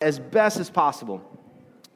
[0.00, 1.22] as best as possible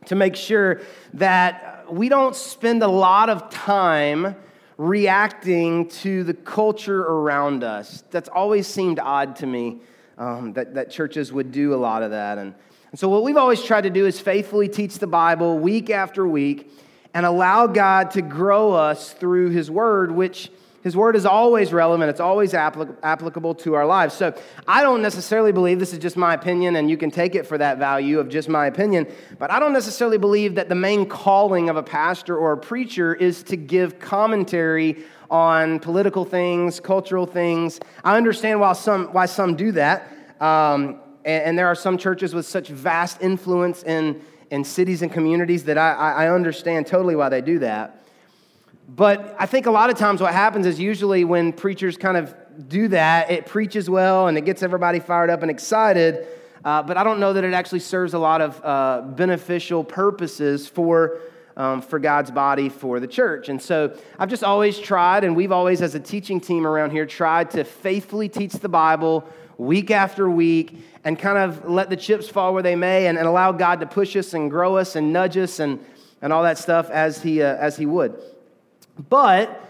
[0.07, 0.81] to make sure
[1.15, 4.37] that we don't spend a lot of time
[4.77, 8.05] reacting to the culture around us.
[8.11, 9.79] That's always seemed odd to me
[10.19, 12.39] um, that, that churches would do a lot of that.
[12.39, 12.55] And,
[12.91, 16.27] and so, what we've always tried to do is faithfully teach the Bible week after
[16.27, 16.71] week
[17.15, 20.51] and allow God to grow us through His Word, which
[20.85, 24.15] his word is always relevant, it's always applicable to our lives.
[24.15, 24.35] So
[24.69, 27.57] I don't necessarily believe this is just my opinion, and you can take it for
[27.57, 29.07] that value of just my opinion,
[29.39, 33.15] but I don't necessarily believe that the main calling of a pastor or a preacher
[33.15, 37.81] is to give commentary on political things, cultural things.
[38.05, 42.35] I understand why some, why some do that, um, and, and, there are some churches
[42.35, 47.31] with such vast influence in, in cities and communities that I, I understand totally why
[47.31, 48.04] they do that.
[48.95, 52.33] But I think a lot of times what happens is usually when preachers kind of
[52.69, 56.29] do that, it preaches well and it gets everybody fired up and excited.
[56.65, 60.69] Uh, but I don't know that it actually serves a lot of uh, beneficial purposes
[60.69, 61.19] for,
[61.57, 63.49] um, for God's body, for the church.
[63.49, 67.05] And so I've just always tried, and we've always, as a teaching team around here,
[67.05, 72.29] tried to faithfully teach the Bible week after week and kind of let the chips
[72.29, 75.13] fall where they may and, and allow God to push us and grow us and
[75.13, 75.85] nudge us and,
[76.23, 78.23] and all that stuff as He, uh, as he would.
[78.99, 79.61] But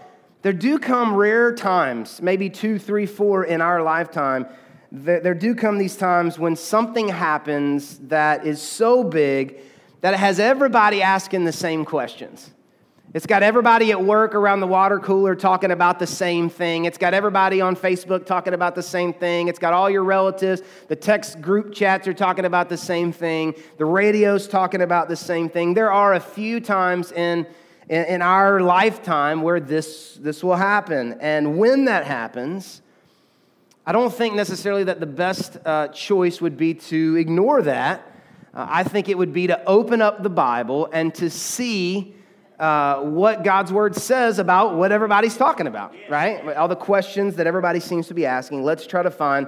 [0.41, 4.45] there do come rare times, maybe two, three, four in our lifetime.
[4.91, 9.59] There, there do come these times when something happens that is so big
[10.01, 12.51] that it has everybody asking the same questions.
[13.15, 16.83] It's got everybody at work around the water cooler talking about the same thing.
[16.83, 19.47] It's got everybody on Facebook talking about the same thing.
[19.47, 20.61] It's got all your relatives.
[20.89, 23.55] The text group chats are talking about the same thing.
[23.77, 25.73] The radio's talking about the same thing.
[25.73, 27.47] There are a few times in
[27.89, 31.17] in our lifetime where this, this will happen.
[31.21, 32.81] And when that happens,
[33.85, 38.11] I don't think necessarily that the best uh, choice would be to ignore that.
[38.53, 42.15] Uh, I think it would be to open up the Bible and to see
[42.57, 46.55] uh, what God's word says about what everybody's talking about, right?
[46.55, 48.63] All the questions that everybody seems to be asking.
[48.63, 49.47] Let's try to find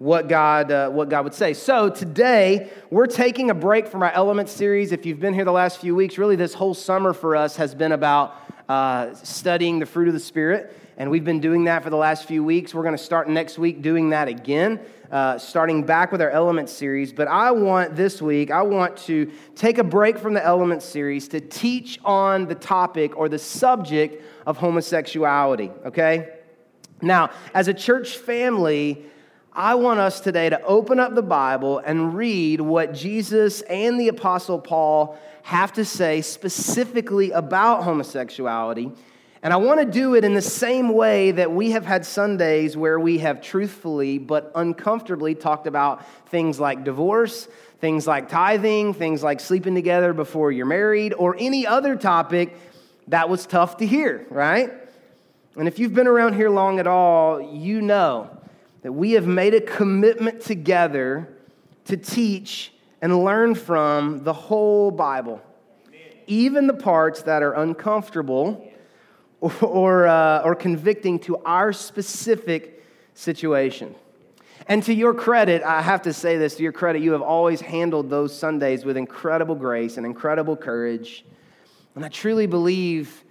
[0.00, 1.52] what God, uh, what God would say.
[1.52, 4.92] So today, we're taking a break from our element series.
[4.92, 7.74] If you've been here the last few weeks, really this whole summer for us has
[7.74, 8.34] been about
[8.66, 10.74] uh, studying the fruit of the Spirit.
[10.96, 12.72] And we've been doing that for the last few weeks.
[12.72, 14.80] We're going to start next week doing that again,
[15.10, 17.12] uh, starting back with our element series.
[17.12, 21.28] But I want this week, I want to take a break from the element series
[21.28, 26.36] to teach on the topic or the subject of homosexuality, okay?
[27.02, 29.04] Now, as a church family,
[29.52, 34.06] I want us today to open up the Bible and read what Jesus and the
[34.06, 38.92] Apostle Paul have to say specifically about homosexuality.
[39.42, 42.76] And I want to do it in the same way that we have had Sundays
[42.76, 47.48] where we have truthfully but uncomfortably talked about things like divorce,
[47.80, 52.56] things like tithing, things like sleeping together before you're married, or any other topic
[53.08, 54.70] that was tough to hear, right?
[55.56, 58.30] And if you've been around here long at all, you know
[58.82, 61.28] that we have made a commitment together
[61.86, 65.40] to teach and learn from the whole Bible,
[66.26, 68.66] even the parts that are uncomfortable
[69.40, 73.94] or, or, uh, or convicting to our specific situation.
[74.66, 77.60] And to your credit, I have to say this to your credit, you have always
[77.60, 81.24] handled those Sundays with incredible grace and incredible courage.
[81.94, 83.24] And I truly believe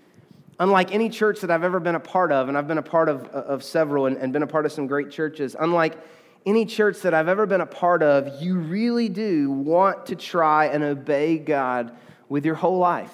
[0.59, 3.08] Unlike any church that I've ever been a part of, and I've been a part
[3.08, 5.97] of, of several and, and been a part of some great churches, unlike
[6.46, 10.66] any church that I've ever been a part of, you really do want to try
[10.66, 11.96] and obey God
[12.28, 13.14] with your whole life.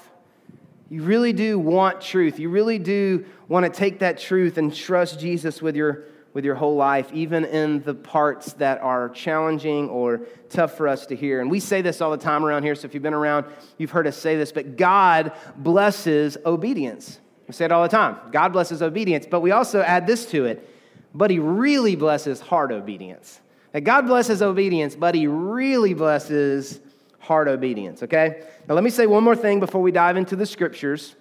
[0.89, 2.39] You really do want truth.
[2.39, 6.55] You really do want to take that truth and trust Jesus with your, with your
[6.55, 11.41] whole life, even in the parts that are challenging or tough for us to hear.
[11.41, 13.45] And we say this all the time around here, so if you've been around,
[13.77, 17.19] you've heard us say this, but God blesses obedience.
[17.47, 18.17] We say it all the time.
[18.31, 20.67] God blesses obedience, but we also add this to it.
[21.13, 23.39] But he really blesses heart obedience.
[23.71, 26.79] That God blesses obedience, but he really blesses
[27.19, 28.43] heart obedience, okay?
[28.67, 31.15] Now let me say one more thing before we dive into the scriptures.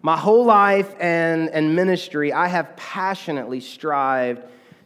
[0.00, 4.42] My whole life and, and ministry, I have passionately strived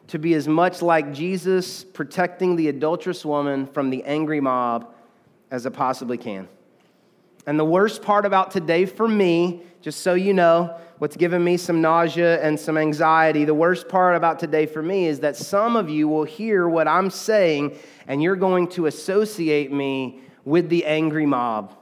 [0.08, 4.92] to be as much like Jesus protecting the adulterous woman from the angry mob
[5.50, 6.48] as I possibly can.
[7.46, 11.56] And the worst part about today for me, just so you know, what's given me
[11.56, 15.76] some nausea and some anxiety, the worst part about today for me is that some
[15.76, 17.78] of you will hear what I'm saying
[18.08, 21.72] and you're going to associate me with the angry mob.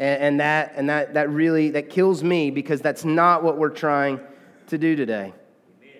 [0.00, 3.70] And, and that, and that, that really that kills me because that's not what we're
[3.70, 4.18] trying
[4.68, 5.32] to do today.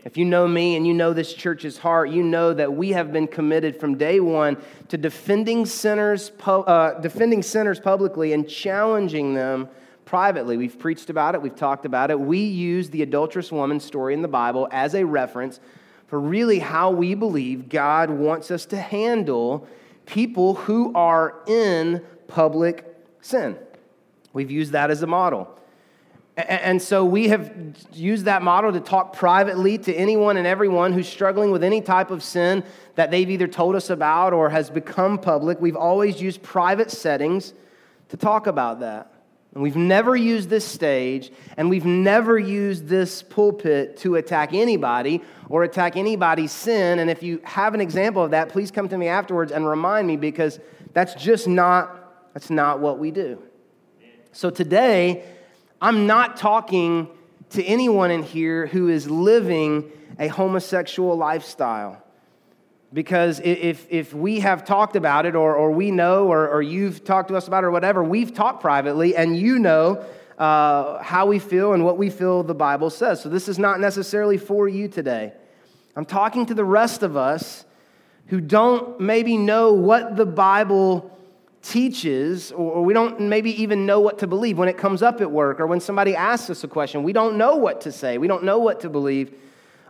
[0.08, 3.12] If you know me and you know this church's heart, you know that we have
[3.12, 4.56] been committed from day one
[4.88, 9.68] to defending sinners, uh, defending sinners publicly and challenging them
[10.06, 10.56] privately.
[10.56, 12.18] We've preached about it, we've talked about it.
[12.18, 15.60] We use the adulterous woman story in the Bible as a reference
[16.06, 19.68] for really how we believe God wants us to handle
[20.06, 23.58] people who are in public sin.
[24.32, 25.54] We've used that as a model.
[26.38, 27.52] And so we have
[27.92, 32.12] used that model to talk privately to anyone and everyone who's struggling with any type
[32.12, 32.62] of sin
[32.94, 35.60] that they've either told us about or has become public.
[35.60, 37.54] We've always used private settings
[38.10, 39.12] to talk about that.
[39.52, 45.22] And we've never used this stage and we've never used this pulpit to attack anybody
[45.48, 47.00] or attack anybody's sin.
[47.00, 50.06] And if you have an example of that, please come to me afterwards and remind
[50.06, 50.60] me because
[50.92, 53.42] that's just not, that's not what we do.
[54.30, 55.24] So today,
[55.80, 57.08] I'm not talking
[57.50, 62.02] to anyone in here who is living a homosexual lifestyle.
[62.92, 67.04] Because if, if we have talked about it, or, or we know, or, or you've
[67.04, 70.04] talked to us about it, or whatever, we've talked privately, and you know
[70.38, 73.20] uh, how we feel and what we feel the Bible says.
[73.22, 75.32] So this is not necessarily for you today.
[75.96, 77.64] I'm talking to the rest of us
[78.28, 81.17] who don't maybe know what the Bible
[81.68, 85.30] teaches, or we don't maybe even know what to believe when it comes up at
[85.30, 87.02] work or when somebody asks us a question.
[87.02, 89.34] We don't know what to say, we don't know what to believe.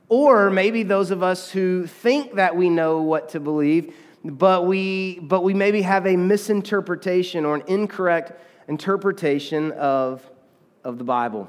[0.09, 3.95] Or maybe those of us who think that we know what to believe,
[4.25, 8.33] but we, but we maybe have a misinterpretation or an incorrect
[8.69, 10.29] interpretation of,
[10.83, 11.49] of the Bible.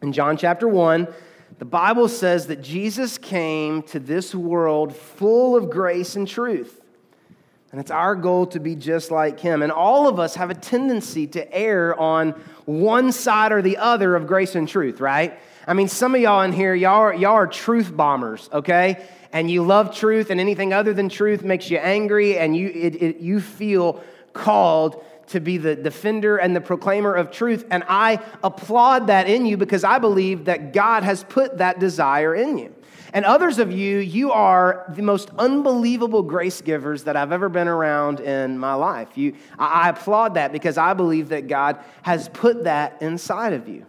[0.00, 1.06] In John chapter 1,
[1.58, 6.79] the Bible says that Jesus came to this world full of grace and truth.
[7.72, 9.62] And it's our goal to be just like him.
[9.62, 12.30] And all of us have a tendency to err on
[12.64, 15.38] one side or the other of grace and truth, right?
[15.66, 19.06] I mean, some of y'all in here, y'all are, y'all are truth bombers, okay?
[19.32, 23.00] And you love truth, and anything other than truth makes you angry, and you, it,
[23.00, 24.02] it, you feel
[24.32, 27.64] called to be the defender and the proclaimer of truth.
[27.70, 32.34] And I applaud that in you because I believe that God has put that desire
[32.34, 32.74] in you.
[33.12, 37.68] And others of you, you are the most unbelievable grace givers that I've ever been
[37.68, 39.16] around in my life.
[39.16, 43.86] You, I applaud that because I believe that God has put that inside of you.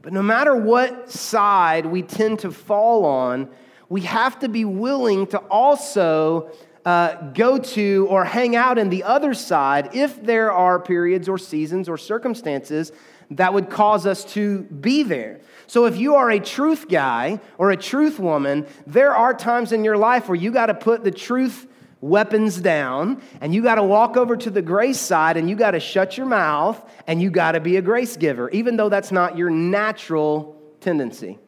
[0.00, 3.48] But no matter what side we tend to fall on,
[3.88, 6.50] we have to be willing to also
[6.84, 11.38] uh, go to or hang out in the other side if there are periods or
[11.38, 12.92] seasons or circumstances
[13.30, 15.40] that would cause us to be there.
[15.74, 19.82] So, if you are a truth guy or a truth woman, there are times in
[19.82, 21.66] your life where you got to put the truth
[22.00, 25.72] weapons down and you got to walk over to the grace side and you got
[25.72, 29.10] to shut your mouth and you got to be a grace giver, even though that's
[29.10, 31.40] not your natural tendency.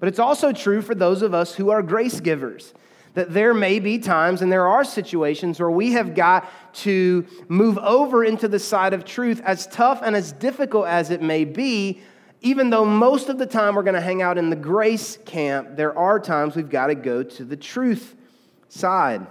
[0.00, 2.74] But it's also true for those of us who are grace givers
[3.14, 7.78] that there may be times and there are situations where we have got to move
[7.78, 12.00] over into the side of truth, as tough and as difficult as it may be,
[12.40, 15.76] even though most of the time we're going to hang out in the grace camp,
[15.76, 18.14] there are times we've got to go to the truth
[18.68, 19.26] side.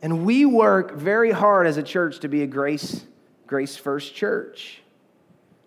[0.00, 3.04] And we work very hard as a church to be a grace,
[3.46, 4.80] grace first church.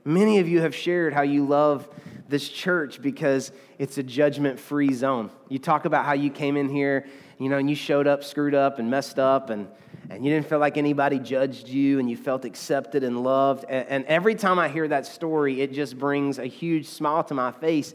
[0.06, 1.88] Many of you have shared how you love
[2.30, 5.30] this church because it's a judgment free zone.
[5.50, 7.06] You talk about how you came in here,
[7.38, 9.68] you know, and you showed up screwed up and messed up and
[10.10, 13.66] and you didn't feel like anybody judged you and you felt accepted and loved.
[13.66, 17.52] And, every time I hear that story, it just brings a huge smile to my
[17.52, 17.94] face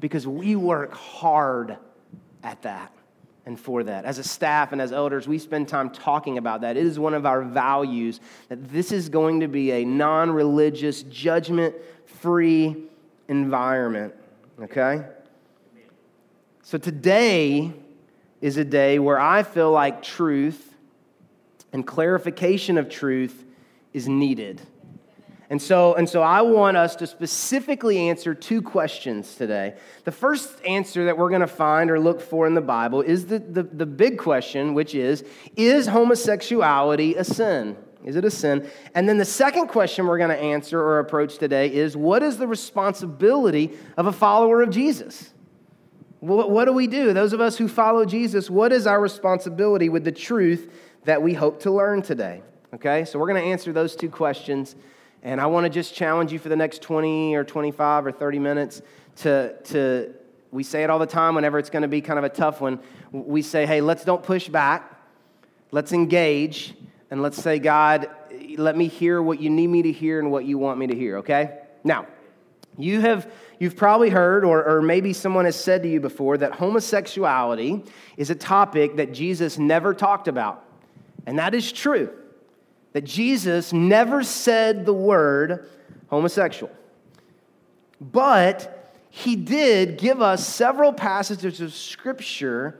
[0.00, 1.76] because we work hard
[2.42, 2.92] at that
[3.46, 4.04] and for that.
[4.04, 6.76] As a staff and as elders, we spend time talking about that.
[6.76, 11.04] It is one of our values that this is going to be a non religious,
[11.04, 12.76] judgment free
[13.28, 14.14] environment.
[14.60, 15.04] Okay?
[16.64, 17.72] So today
[18.40, 20.71] is a day where I feel like truth
[21.72, 23.44] and clarification of truth
[23.92, 24.60] is needed.
[25.52, 29.74] And so, and so I want us to specifically answer two questions today.
[30.04, 33.26] The first answer that we're going to find or look for in the Bible is
[33.26, 35.24] the, the, the big question, which is
[35.54, 37.76] Is homosexuality a sin?
[38.02, 38.66] Is it a sin?
[38.94, 42.38] And then the second question we're going to answer or approach today is What is
[42.38, 45.32] the responsibility of a follower of Jesus?
[46.20, 47.12] What, what do we do?
[47.12, 50.72] Those of us who follow Jesus, what is our responsibility with the truth
[51.04, 52.42] that we hope to learn today.
[52.74, 54.76] Okay, so we're going to answer those two questions.
[55.22, 58.38] And I want to just challenge you for the next 20 or 25 or 30
[58.38, 58.82] minutes
[59.16, 60.14] to, to
[60.50, 62.60] we say it all the time whenever it's going to be kind of a tough
[62.60, 62.80] one.
[63.12, 65.00] We say, hey, let's don't push back,
[65.70, 66.74] let's engage,
[67.10, 68.08] and let's say, God,
[68.56, 70.94] let me hear what you need me to hear and what you want me to
[70.94, 71.58] hear, okay?
[71.84, 72.06] Now,
[72.78, 76.52] You have you've probably heard or, or maybe someone has said to you before that
[76.52, 77.84] homosexuality
[78.16, 80.64] is a topic that Jesus never talked about.
[81.26, 82.10] And that is true.
[82.92, 85.68] That Jesus never said the word
[86.08, 86.72] homosexual.
[88.00, 92.78] But he did give us several passages of scripture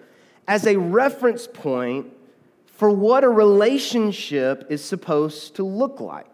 [0.49, 2.06] as a reference point
[2.66, 6.31] for what a relationship is supposed to look like.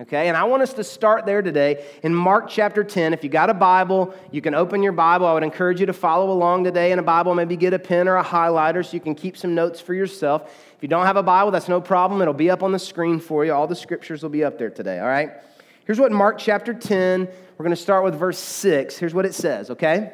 [0.00, 3.12] Okay, and I want us to start there today in Mark chapter 10.
[3.12, 5.26] If you got a Bible, you can open your Bible.
[5.26, 7.34] I would encourage you to follow along today in a Bible.
[7.34, 10.44] Maybe get a pen or a highlighter so you can keep some notes for yourself.
[10.74, 12.22] If you don't have a Bible, that's no problem.
[12.22, 13.52] It'll be up on the screen for you.
[13.52, 15.32] All the scriptures will be up there today, all right?
[15.84, 17.28] Here's what Mark chapter 10,
[17.58, 18.96] we're going to start with verse 6.
[18.96, 20.12] Here's what it says, okay?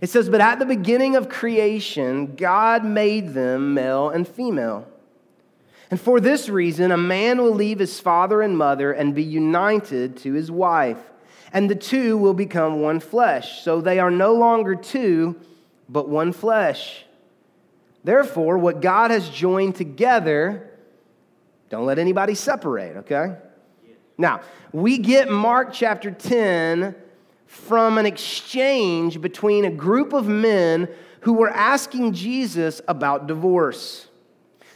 [0.00, 4.86] It says, But at the beginning of creation, God made them male and female.
[5.92, 10.16] And for this reason, a man will leave his father and mother and be united
[10.16, 10.96] to his wife,
[11.52, 13.60] and the two will become one flesh.
[13.60, 15.38] So they are no longer two,
[15.90, 17.04] but one flesh.
[18.04, 20.70] Therefore, what God has joined together,
[21.68, 23.36] don't let anybody separate, okay?
[24.16, 24.40] Now,
[24.72, 26.94] we get Mark chapter 10
[27.44, 30.88] from an exchange between a group of men
[31.20, 34.08] who were asking Jesus about divorce.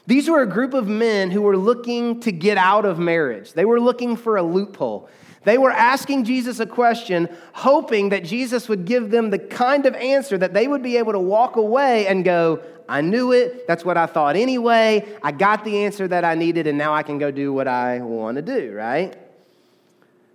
[0.07, 3.53] These were a group of men who were looking to get out of marriage.
[3.53, 5.09] They were looking for a loophole.
[5.43, 9.95] They were asking Jesus a question, hoping that Jesus would give them the kind of
[9.95, 13.67] answer that they would be able to walk away and go, I knew it.
[13.67, 15.07] That's what I thought anyway.
[15.23, 18.01] I got the answer that I needed, and now I can go do what I
[18.01, 19.17] want to do, right?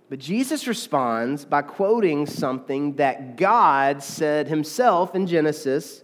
[0.08, 6.02] But Jesus responds by quoting something that God said himself in Genesis.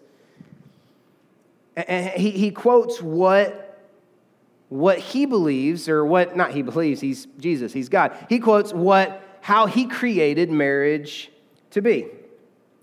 [1.87, 3.79] And he, he quotes what,
[4.69, 8.17] what he believes, or what, not he believes, he's Jesus, he's God.
[8.29, 11.31] He quotes what, how he created marriage
[11.71, 12.09] to be.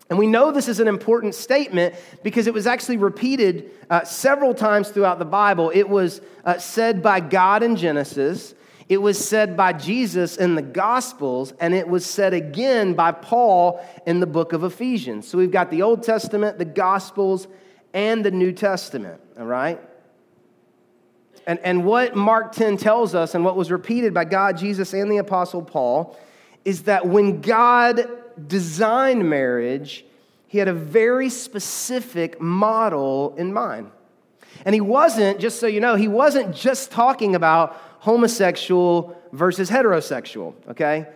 [0.09, 4.53] And we know this is an important statement because it was actually repeated uh, several
[4.53, 5.71] times throughout the Bible.
[5.73, 8.53] It was uh, said by God in Genesis,
[8.87, 13.83] it was said by Jesus in the Gospels, and it was said again by Paul
[14.05, 15.27] in the book of Ephesians.
[15.27, 17.47] So we've got the Old Testament, the Gospels,
[17.95, 19.79] and the New Testament, all right?
[21.47, 25.09] And, and what Mark 10 tells us, and what was repeated by God, Jesus, and
[25.09, 26.19] the Apostle Paul,
[26.65, 28.07] is that when God
[28.47, 30.05] designed marriage,
[30.47, 33.91] he had a very specific model in mind.
[34.65, 40.53] And he wasn't, just so you know, he wasn't just talking about homosexual versus heterosexual,
[40.69, 41.07] okay?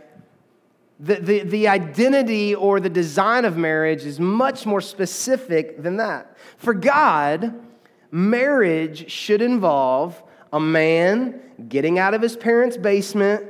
[0.99, 6.35] The, the, the identity or the design of marriage is much more specific than that.
[6.57, 7.53] For God,
[8.11, 13.45] marriage should involve a man getting out of his parents' basement,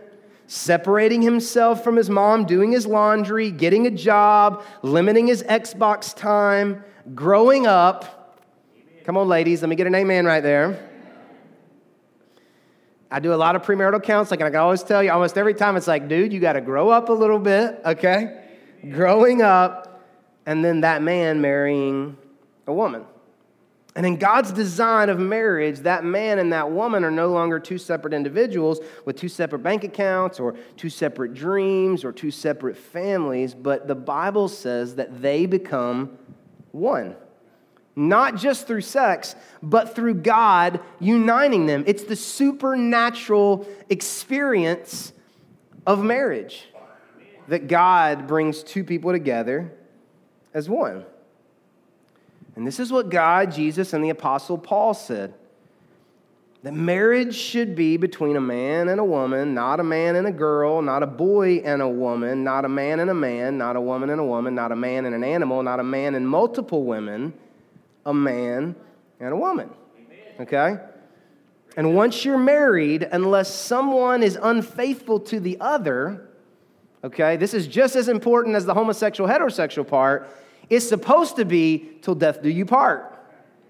[0.45, 6.83] separating himself from his mom, doing his laundry, getting a job, limiting his Xbox time,
[7.15, 8.37] growing up.
[9.05, 10.88] Come on, ladies, let me get an amen right there
[13.11, 15.55] I do a lot of premarital counseling, and I can always tell you, almost every
[15.55, 18.43] time, it's like, dude, you got to grow up a little bit, okay?
[18.91, 20.03] Growing up,
[20.45, 22.17] and then that man marrying
[22.67, 23.05] a woman.
[23.95, 27.79] And in God's design of marriage, that man and that woman are no longer two
[27.79, 33.55] separate individuals with two separate bank accounts or two separate dreams or two separate families,
[33.55, 36.17] but the Bible says that they become
[36.71, 37.15] one
[37.99, 41.83] not just through sex, but through God uniting them.
[41.85, 45.11] It's the supernatural experience
[45.85, 46.69] of marriage
[47.49, 49.73] that God brings two people together
[50.53, 51.05] as one.
[52.55, 55.33] And this is what God, Jesus, and the Apostle Paul said
[56.63, 60.31] that marriage should be between a man and a woman, not a man and a
[60.31, 63.81] girl, not a boy and a woman, not a man and a man, not a
[63.81, 66.85] woman and a woman, not a man and an animal, not a man and multiple
[66.85, 67.33] women
[68.05, 68.75] a man
[69.19, 69.69] and a woman.
[70.39, 70.77] Okay?
[71.77, 76.29] And once you're married, unless someone is unfaithful to the other,
[77.03, 80.29] okay, this is just as important as the homosexual heterosexual part,
[80.69, 83.15] it's supposed to be till death do you part.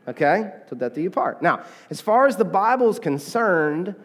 [0.08, 0.52] Okay?
[0.68, 1.42] Till death do you part.
[1.42, 3.96] Now, as far as the Bible is concerned,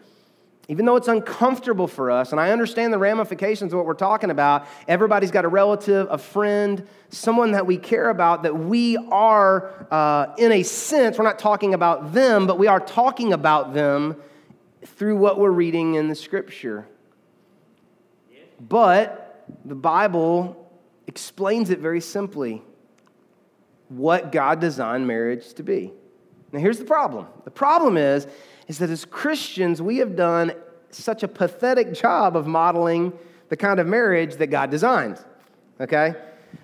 [0.67, 4.31] even though it's uncomfortable for us, and I understand the ramifications of what we're talking
[4.31, 9.87] about, everybody's got a relative, a friend, someone that we care about, that we are,
[9.91, 14.15] uh, in a sense, we're not talking about them, but we are talking about them
[14.83, 16.87] through what we're reading in the scripture.
[18.59, 20.71] But the Bible
[21.05, 22.63] explains it very simply
[23.89, 25.91] what God designed marriage to be.
[26.51, 28.27] Now, here's the problem the problem is,
[28.67, 30.53] is that as Christians, we have done
[30.89, 33.13] such a pathetic job of modeling
[33.49, 35.23] the kind of marriage that God designed.
[35.79, 36.15] Okay?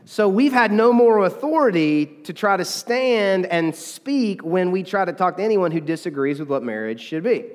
[0.06, 5.06] So we've had no more authority to try to stand and speak when we try
[5.06, 7.46] to talk to anyone who disagrees with what marriage should be.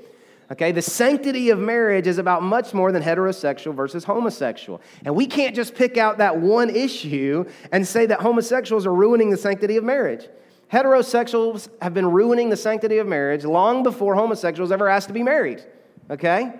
[0.52, 4.80] Okay, the sanctity of marriage is about much more than heterosexual versus homosexual.
[5.04, 9.30] And we can't just pick out that one issue and say that homosexuals are ruining
[9.30, 10.28] the sanctity of marriage.
[10.72, 15.22] Heterosexuals have been ruining the sanctity of marriage long before homosexuals ever asked to be
[15.22, 15.62] married.
[16.10, 16.52] Okay?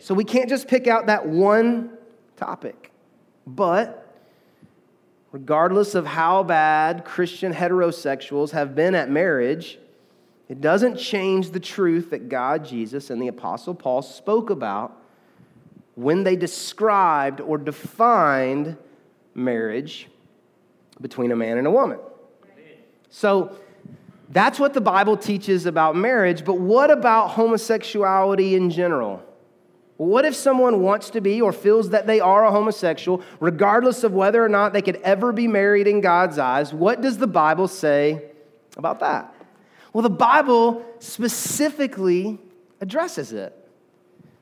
[0.00, 1.90] So we can't just pick out that one
[2.36, 2.92] topic.
[3.46, 4.04] But
[5.32, 9.78] regardless of how bad Christian heterosexuals have been at marriage,
[10.48, 14.96] it doesn't change the truth that God, Jesus, and the Apostle Paul spoke about
[15.94, 18.76] when they described or defined
[19.34, 20.08] marriage
[21.00, 21.98] between a man and a woman.
[23.10, 23.56] So
[24.28, 29.22] that's what the Bible teaches about marriage, but what about homosexuality in general?
[29.96, 34.12] What if someone wants to be or feels that they are a homosexual, regardless of
[34.12, 36.72] whether or not they could ever be married in God's eyes?
[36.72, 38.30] What does the Bible say
[38.76, 39.34] about that?
[39.92, 42.38] Well, the Bible specifically
[42.80, 43.57] addresses it.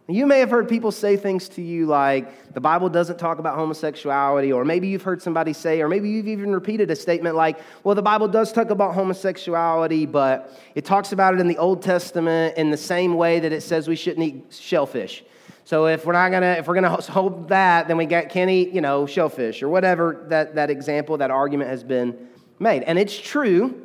[0.09, 3.57] You may have heard people say things to you like, the Bible doesn't talk about
[3.57, 7.59] homosexuality, or maybe you've heard somebody say, or maybe you've even repeated a statement like,
[7.83, 11.83] well, the Bible does talk about homosexuality, but it talks about it in the Old
[11.83, 15.25] Testament in the same way that it says we shouldn't eat shellfish.
[15.65, 18.81] So if we're not gonna, if we're gonna hold that, then we can't eat, you
[18.81, 22.17] know, shellfish or whatever that, that example, that argument has been
[22.61, 22.85] made.
[22.85, 23.83] And it's true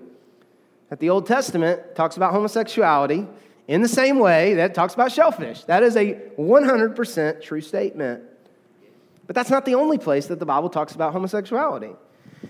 [0.90, 3.28] that the Old Testament talks about homosexuality
[3.72, 5.64] in the same way that talks about shellfish.
[5.64, 8.22] That is a 100% true statement.
[9.26, 11.96] But that's not the only place that the Bible talks about homosexuality.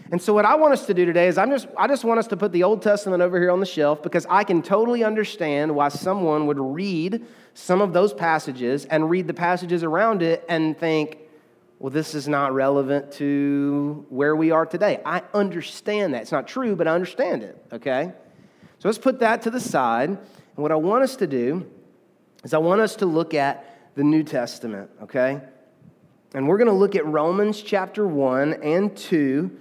[0.09, 2.17] And so what I want us to do today is I'm just I just want
[2.17, 5.03] us to put the Old Testament over here on the shelf because I can totally
[5.03, 7.23] understand why someone would read
[7.53, 11.19] some of those passages and read the passages around it and think,
[11.77, 14.99] well, this is not relevant to where we are today.
[15.05, 16.23] I understand that.
[16.23, 18.11] It's not true, but I understand it, okay?
[18.79, 20.17] So let's put that to the side.
[20.55, 21.65] And what I want us to do
[22.43, 25.41] is I want us to look at the New Testament, okay?
[26.33, 29.59] And we're going to look at Romans chapter 1 and 2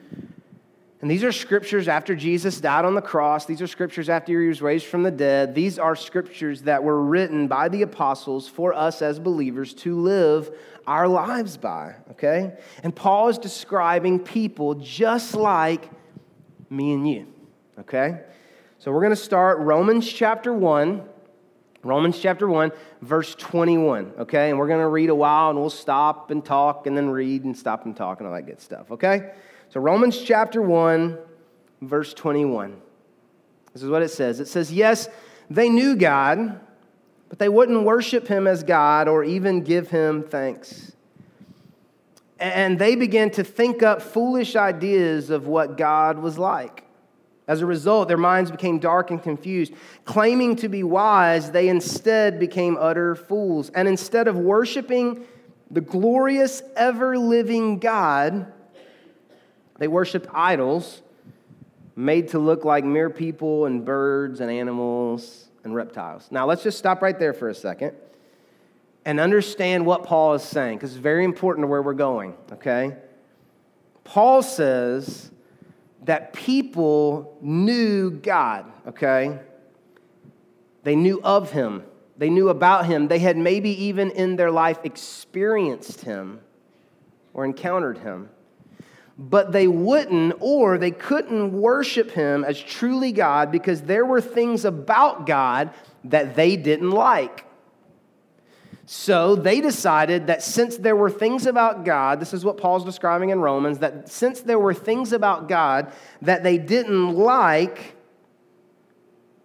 [1.02, 3.46] and these are scriptures after Jesus died on the cross.
[3.46, 5.54] These are scriptures after he was raised from the dead.
[5.54, 10.54] These are scriptures that were written by the apostles for us as believers to live
[10.86, 12.52] our lives by, okay?
[12.82, 15.88] And Paul is describing people just like
[16.68, 17.26] me and you,
[17.78, 18.20] okay?
[18.80, 21.06] So we're going to start Romans chapter 1.
[21.82, 24.48] Romans chapter 1, verse 21, okay?
[24.48, 27.44] And we're going to read a while and we'll stop and talk and then read
[27.44, 29.32] and stop and talk and all that good stuff, okay?
[29.68, 31.18] So, Romans chapter 1,
[31.82, 32.80] verse 21.
[33.74, 35.10] This is what it says it says, Yes,
[35.50, 36.58] they knew God,
[37.28, 40.92] but they wouldn't worship him as God or even give him thanks.
[42.38, 46.86] And they began to think up foolish ideas of what God was like.
[47.50, 49.72] As a result, their minds became dark and confused.
[50.04, 53.70] Claiming to be wise, they instead became utter fools.
[53.70, 55.26] And instead of worshiping
[55.68, 58.52] the glorious, ever living God,
[59.78, 61.02] they worshiped idols
[61.96, 66.28] made to look like mere people and birds and animals and reptiles.
[66.30, 67.96] Now, let's just stop right there for a second
[69.04, 72.94] and understand what Paul is saying, because it's very important to where we're going, okay?
[74.04, 75.32] Paul says
[76.04, 79.38] that people knew God, okay?
[80.82, 81.84] They knew of him,
[82.16, 86.40] they knew about him, they had maybe even in their life experienced him
[87.32, 88.30] or encountered him
[89.20, 94.64] but they wouldn't or they couldn't worship him as truly God because there were things
[94.64, 95.70] about God
[96.04, 97.44] that they didn't like.
[98.92, 103.30] So they decided that since there were things about God, this is what Paul's describing
[103.30, 107.94] in Romans, that since there were things about God that they didn't like,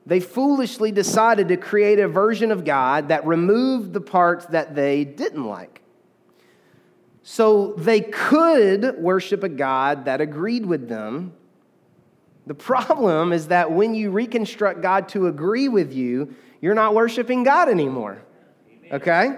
[0.03, 5.05] they foolishly decided to create a version of God that removed the parts that they
[5.05, 5.83] didn't like.
[7.21, 11.33] So they could worship a God that agreed with them.
[12.47, 17.43] The problem is that when you reconstruct God to agree with you, you're not worshiping
[17.43, 18.24] God anymore.
[18.95, 19.37] Okay?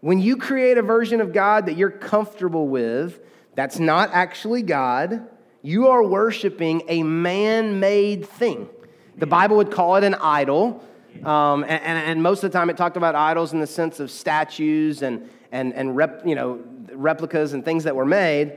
[0.00, 3.20] When you create a version of God that you're comfortable with,
[3.54, 5.28] that's not actually God,
[5.62, 8.68] you are worshiping a man made thing.
[9.16, 10.82] The Bible would call it an idol.
[11.24, 14.10] Um, and, and, most of the time it talked about idols in the sense of
[14.10, 16.60] statues and, and, and rep, you know,
[16.94, 18.56] replicas and things that were made.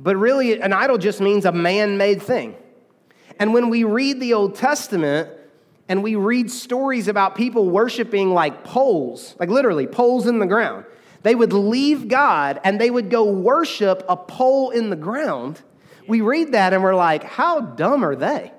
[0.00, 2.56] But really, an idol just means a man made thing.
[3.38, 5.28] And when we read the Old Testament
[5.88, 10.84] and we read stories about people worshiping like poles, like literally poles in the ground,
[11.22, 15.60] They would leave God and they would go worship a pole in the ground.
[16.08, 18.52] We read that and we're like, how dumb are they?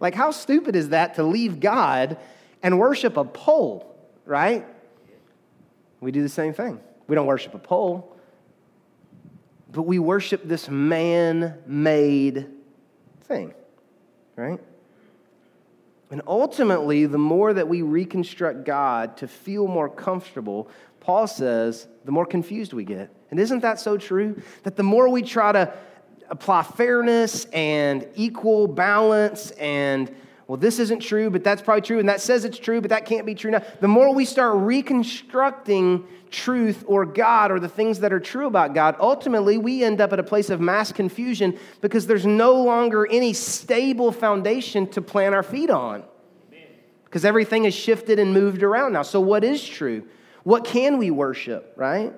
[0.00, 2.18] Like, how stupid is that to leave God
[2.62, 4.66] and worship a pole, right?
[6.00, 6.80] We do the same thing.
[7.06, 8.16] We don't worship a pole,
[9.70, 12.46] but we worship this man made
[13.24, 13.54] thing,
[14.36, 14.60] right?
[16.10, 20.68] And ultimately, the more that we reconstruct God to feel more comfortable,
[21.00, 23.10] Paul says, the more confused we get.
[23.30, 24.40] And isn't that so true?
[24.62, 25.72] That the more we try to
[26.28, 30.14] apply fairness and equal balance and
[30.46, 33.04] well, this isn't true, but that's probably true, and that says it's true, but that
[33.04, 33.64] can't be true now.
[33.80, 38.72] The more we start reconstructing truth or God or the things that are true about
[38.72, 43.08] God, ultimately we end up at a place of mass confusion because there's no longer
[43.10, 46.04] any stable foundation to plant our feet on.
[47.04, 49.02] Because everything is shifted and moved around now.
[49.02, 50.06] So, what is true?
[50.42, 52.12] What can we worship, right?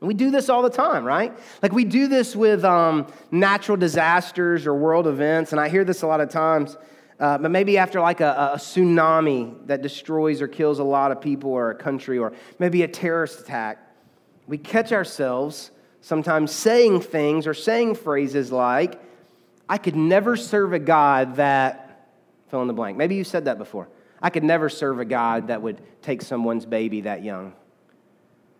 [0.00, 1.32] We do this all the time, right?
[1.62, 6.02] Like we do this with um, natural disasters or world events, and I hear this
[6.02, 6.76] a lot of times.
[7.20, 11.20] Uh, but maybe after like a, a, tsunami that destroys or kills a lot of
[11.20, 13.78] people or a country, or maybe a terrorist attack,
[14.46, 19.00] we catch ourselves sometimes saying things or saying phrases like,
[19.68, 22.10] I could never serve a God that,
[22.48, 22.98] fill in the blank.
[22.98, 23.88] Maybe you said that before.
[24.20, 27.54] I could never serve a God that would take someone's baby that young.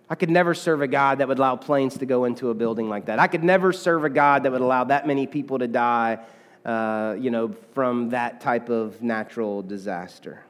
[0.09, 2.89] I could never serve a God that would allow planes to go into a building
[2.89, 3.19] like that.
[3.19, 6.21] I could never serve a God that would allow that many people to die
[6.65, 10.43] uh, you know, from that type of natural disaster,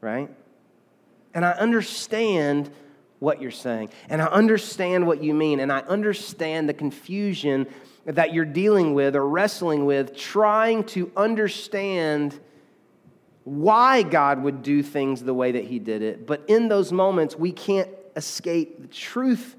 [0.00, 0.30] right?
[1.34, 2.70] And I understand
[3.18, 7.66] what you're saying, and I understand what you mean, and I understand the confusion
[8.06, 12.40] that you're dealing with or wrestling with, trying to understand
[13.44, 16.26] why God would do things the way that He did it.
[16.26, 19.54] But in those moments, we can't escape the truth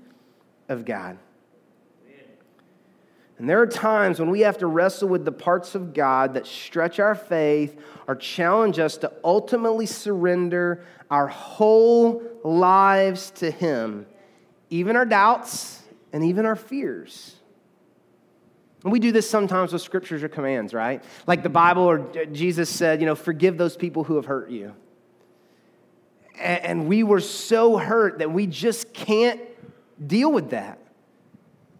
[0.69, 1.17] of God.
[3.41, 6.45] And there are times when we have to wrestle with the parts of God that
[6.45, 7.75] stretch our faith
[8.07, 14.05] or challenge us to ultimately surrender our whole lives to Him,
[14.69, 15.81] even our doubts
[16.13, 17.35] and even our fears.
[18.83, 21.03] And we do this sometimes with scriptures or commands, right?
[21.25, 24.75] Like the Bible or Jesus said, you know, forgive those people who have hurt you.
[26.39, 29.41] And we were so hurt that we just can't
[30.05, 30.77] deal with that.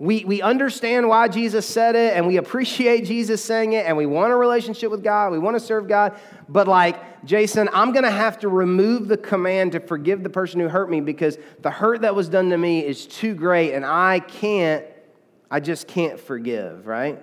[0.01, 4.07] We, we understand why Jesus said it and we appreciate Jesus saying it and we
[4.07, 5.31] want a relationship with God.
[5.31, 6.19] We want to serve God.
[6.49, 10.59] But, like, Jason, I'm going to have to remove the command to forgive the person
[10.59, 13.85] who hurt me because the hurt that was done to me is too great and
[13.85, 14.83] I can't,
[15.51, 17.19] I just can't forgive, right?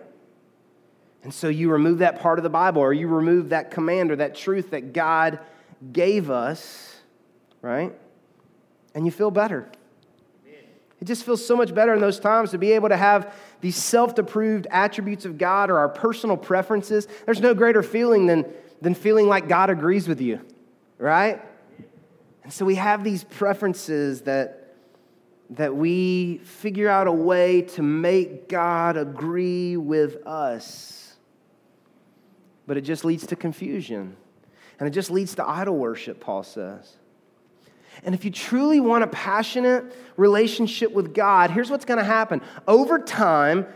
[1.25, 4.17] And so you remove that part of the Bible or you remove that command or
[4.17, 5.41] that truth that God
[5.93, 6.95] gave us,
[7.61, 7.93] right?
[8.95, 9.69] And you feel better.
[11.01, 13.77] It just feels so much better in those times to be able to have these
[13.77, 17.07] self approved attributes of God or our personal preferences.
[17.25, 18.45] There's no greater feeling than,
[18.81, 20.41] than feeling like God agrees with you,
[20.99, 21.41] right?
[22.43, 24.75] And so we have these preferences that,
[25.51, 31.15] that we figure out a way to make God agree with us.
[32.67, 34.17] But it just leads to confusion.
[34.81, 36.97] And it just leads to idol worship, Paul says.
[38.05, 39.85] And if you truly want a passionate
[40.17, 42.41] relationship with God, here's what's going to happen.
[42.67, 43.67] Over time,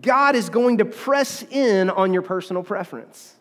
[0.00, 3.34] God is going to press in on your personal preference.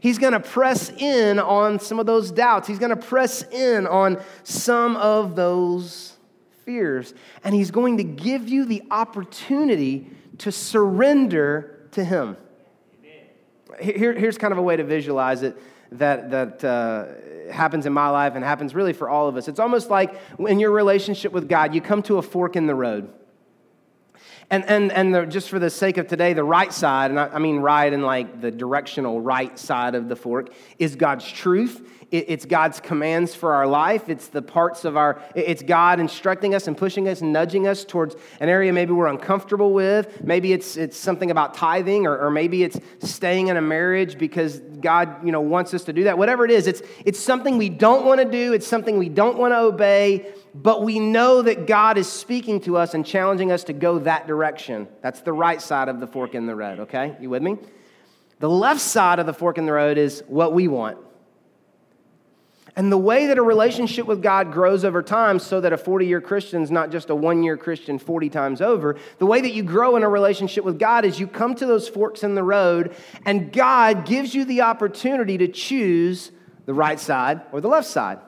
[0.00, 2.68] He's going to press in on some of those doubts.
[2.68, 6.16] He's going to press in on some of those
[6.64, 7.14] fears.
[7.42, 12.36] And He's going to give you the opportunity to surrender to Him.
[13.80, 15.56] Here, here's kind of a way to visualize it
[15.92, 19.48] that, that uh, happens in my life and happens really for all of us.
[19.48, 22.74] It's almost like in your relationship with God, you come to a fork in the
[22.74, 23.12] road.
[24.50, 27.28] And, and, and the, just for the sake of today, the right side, and I,
[27.28, 31.97] I mean right in like the directional right side of the fork, is God's truth
[32.10, 34.08] it's God's commands for our life.
[34.08, 38.16] It's the parts of our, it's God instructing us and pushing us nudging us towards
[38.40, 40.24] an area maybe we're uncomfortable with.
[40.24, 44.60] Maybe it's, it's something about tithing, or, or maybe it's staying in a marriage because
[44.60, 46.16] God you know, wants us to do that.
[46.16, 49.36] Whatever it is, it's, it's something we don't want to do, it's something we don't
[49.36, 53.64] want to obey, but we know that God is speaking to us and challenging us
[53.64, 54.88] to go that direction.
[55.02, 57.16] That's the right side of the fork in the road, okay?
[57.20, 57.58] You with me?
[58.40, 60.98] The left side of the fork in the road is what we want.
[62.78, 66.06] And the way that a relationship with God grows over time, so that a 40
[66.06, 69.52] year Christian is not just a one year Christian 40 times over, the way that
[69.52, 72.44] you grow in a relationship with God is you come to those forks in the
[72.44, 72.94] road,
[73.26, 76.30] and God gives you the opportunity to choose
[76.66, 78.20] the right side or the left side.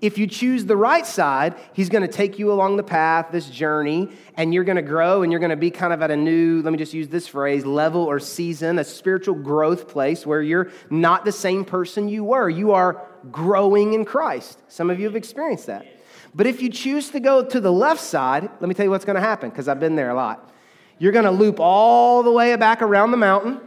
[0.00, 3.48] If you choose the right side, he's going to take you along the path, this
[3.48, 6.16] journey, and you're going to grow and you're going to be kind of at a
[6.16, 10.42] new, let me just use this phrase, level or season, a spiritual growth place where
[10.42, 12.48] you're not the same person you were.
[12.48, 14.60] You are growing in Christ.
[14.68, 15.86] Some of you have experienced that.
[16.34, 19.04] But if you choose to go to the left side, let me tell you what's
[19.04, 20.52] going to happen because I've been there a lot.
[20.98, 23.60] You're going to loop all the way back around the mountain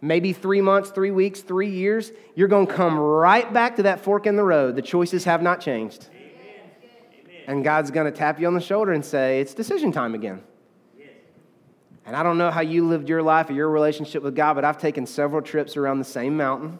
[0.00, 4.00] maybe three months, three weeks, three years, you're going to come right back to that
[4.00, 4.76] fork in the road.
[4.76, 6.08] The choices have not changed.
[6.12, 7.42] Amen.
[7.46, 10.42] And God's going to tap you on the shoulder and say, It's decision time again.
[12.06, 14.64] And I don't know how you lived your life or your relationship with God, but
[14.64, 16.78] I've taken several trips around the same mountain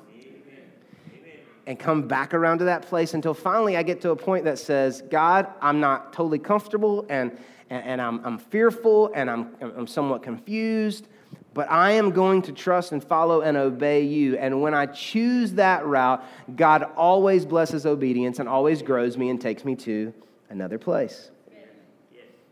[1.68, 4.58] and come back around to that place until finally I get to a point that
[4.58, 7.30] says, God, I'm not totally comfortable and,
[7.70, 11.06] and, and I'm, I'm fearful and I'm, I'm somewhat confused
[11.54, 14.36] but I am going to trust and follow and obey you.
[14.36, 19.40] And when I choose that route, God always blesses obedience and always grows me and
[19.40, 20.14] takes me to
[20.50, 21.32] another place.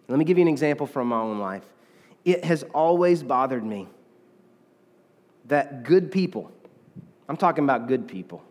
[0.09, 1.63] Let me give you an example from my own life.
[2.25, 3.87] It has always bothered me
[5.45, 6.51] that good people,
[7.29, 8.43] I'm talking about good people,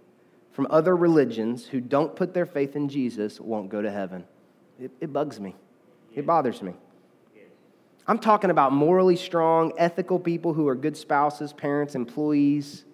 [0.55, 4.23] from other religions who don't put their faith in Jesus won't go to heaven.
[4.79, 5.53] It, it bugs me,
[6.15, 6.73] it bothers me.
[8.07, 12.85] I'm talking about morally strong, ethical people who are good spouses, parents, employees,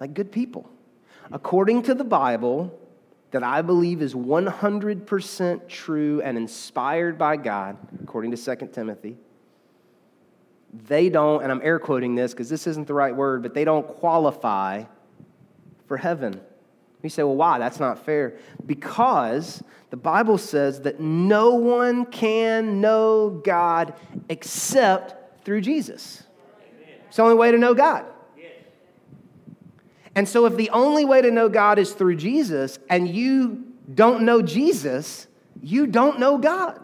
[0.00, 0.68] like good people.
[1.30, 2.76] According to the Bible,
[3.30, 9.18] that I believe is 100% true and inspired by God, according to 2 Timothy,
[10.88, 13.64] they don't, and I'm air quoting this because this isn't the right word, but they
[13.64, 14.84] don't qualify
[15.86, 16.40] for heaven.
[17.02, 17.58] You say, well, why?
[17.58, 18.34] That's not fair.
[18.64, 23.94] Because the Bible says that no one can know God
[24.28, 26.22] except through Jesus.
[27.08, 28.06] It's the only way to know God.
[30.14, 34.22] And so, if the only way to know God is through Jesus, and you don't
[34.22, 35.26] know Jesus,
[35.62, 36.80] you don't know God.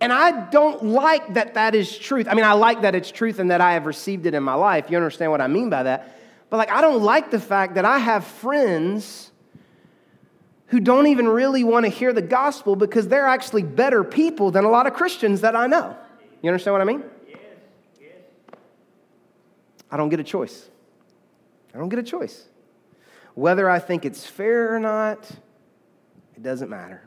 [0.00, 2.26] And I don't like that that is truth.
[2.28, 4.54] I mean, I like that it's truth and that I have received it in my
[4.54, 4.90] life.
[4.90, 6.14] You understand what I mean by that?
[6.54, 9.32] But like, I don't like the fact that I have friends
[10.66, 14.64] who don't even really want to hear the gospel because they're actually better people than
[14.64, 15.96] a lot of Christians that I know.
[16.42, 17.02] You understand what I mean?
[19.90, 20.70] I don't get a choice.
[21.74, 22.44] I don't get a choice.
[23.34, 25.28] Whether I think it's fair or not,
[26.36, 27.02] it doesn't matter.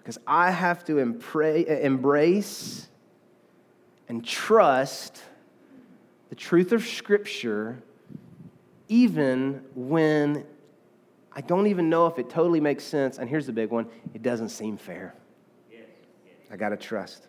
[0.00, 2.88] Because I have to embrace
[4.06, 5.22] and trust
[6.28, 7.82] the truth of Scripture
[8.92, 10.44] even when
[11.34, 13.16] I don't even know if it totally makes sense.
[13.16, 15.14] And here's the big one it doesn't seem fair.
[16.50, 17.26] I got to trust.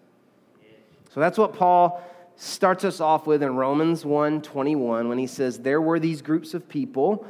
[1.13, 2.03] So that's what Paul
[2.35, 6.53] starts us off with in Romans 1 21 when he says, There were these groups
[6.53, 7.25] of people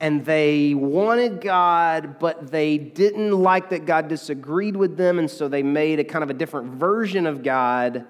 [0.00, 5.48] and they wanted God, but they didn't like that God disagreed with them, and so
[5.48, 8.06] they made a kind of a different version of God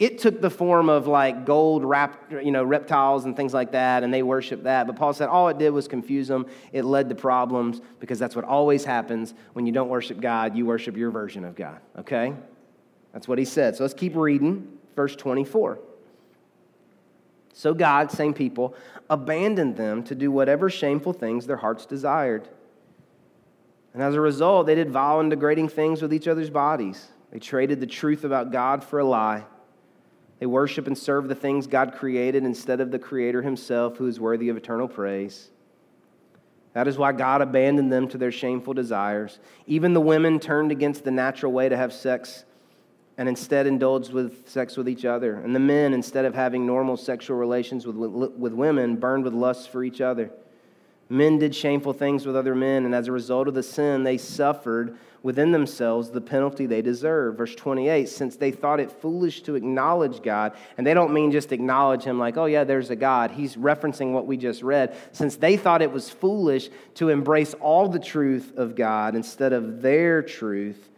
[0.00, 1.82] it took the form of like gold
[2.42, 4.86] you know, reptiles and things like that, and they worshiped that.
[4.86, 6.46] But Paul said all it did was confuse them.
[6.72, 10.64] It led to problems because that's what always happens when you don't worship God, you
[10.64, 12.32] worship your version of God, okay?
[13.12, 13.76] That's what he said.
[13.76, 15.78] So let's keep reading, verse 24.
[17.52, 18.74] So God, same people,
[19.10, 22.48] abandoned them to do whatever shameful things their hearts desired.
[23.92, 27.08] And as a result, they did vile and degrading things with each other's bodies.
[27.30, 29.44] They traded the truth about God for a lie
[30.40, 34.18] they worship and serve the things God created instead of the Creator Himself, who is
[34.18, 35.50] worthy of eternal praise.
[36.72, 39.38] That is why God abandoned them to their shameful desires.
[39.66, 42.44] Even the women turned against the natural way to have sex
[43.18, 45.34] and instead indulged with sex with each other.
[45.34, 49.68] And the men, instead of having normal sexual relations with, with, women, burned with lust
[49.68, 50.30] for each other.
[51.10, 54.16] Men did shameful things with other men, and as a result of the sin, they
[54.16, 57.36] suffered within themselves the penalty they deserve.
[57.36, 61.52] Verse 28 since they thought it foolish to acknowledge God, and they don't mean just
[61.52, 63.30] acknowledge Him like, oh, yeah, there's a God.
[63.30, 64.96] He's referencing what we just read.
[65.12, 69.82] Since they thought it was foolish to embrace all the truth of God instead of
[69.82, 70.88] their truth,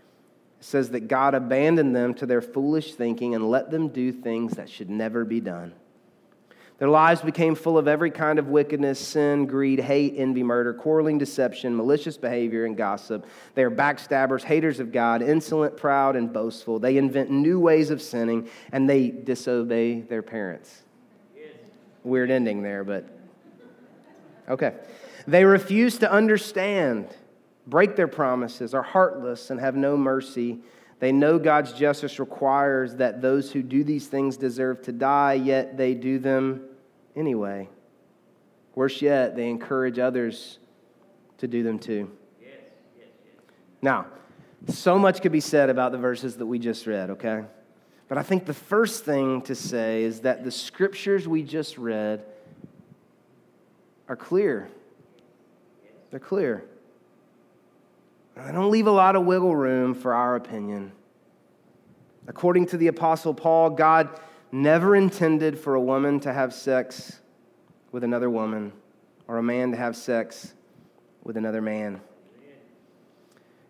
[0.61, 4.71] says that God abandoned them to their foolish thinking and let them do things that
[4.71, 5.73] should never be done.
[6.83, 11.17] Their lives became full of every kind of wickedness, sin, greed, hate, envy, murder, quarreling,
[11.17, 13.25] deception, malicious behavior, and gossip.
[13.55, 16.81] They are backstabbers, haters of God, insolent, proud, and boastful.
[16.81, 20.83] They invent new ways of sinning, and they disobey their parents.
[22.03, 23.09] Weird ending there, but
[24.49, 24.75] okay.
[25.29, 27.15] They refuse to understand,
[27.65, 30.59] break their promises, are heartless, and have no mercy.
[30.99, 35.77] They know God's justice requires that those who do these things deserve to die, yet
[35.77, 36.71] they do them
[37.17, 37.69] anyway.
[38.75, 40.59] Worse yet, they encourage others
[41.39, 42.11] to do them too.
[43.83, 44.07] Now,
[44.69, 47.45] so much could be said about the verses that we just read, okay?
[48.09, 52.25] But I think the first thing to say is that the scriptures we just read
[54.09, 54.69] are clear.
[56.11, 56.65] They're clear.
[58.37, 60.93] I don't leave a lot of wiggle room for our opinion.
[62.27, 64.09] According to the Apostle Paul, God
[64.53, 67.21] never intended for a woman to have sex
[67.91, 68.73] with another woman
[69.27, 70.53] or a man to have sex
[71.25, 72.01] with another man.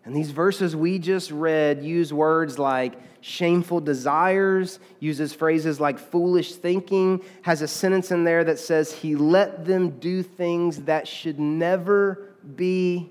[0.05, 6.55] And these verses we just read use words like shameful desires, uses phrases like foolish
[6.55, 11.39] thinking, has a sentence in there that says he let them do things that should
[11.39, 13.09] never be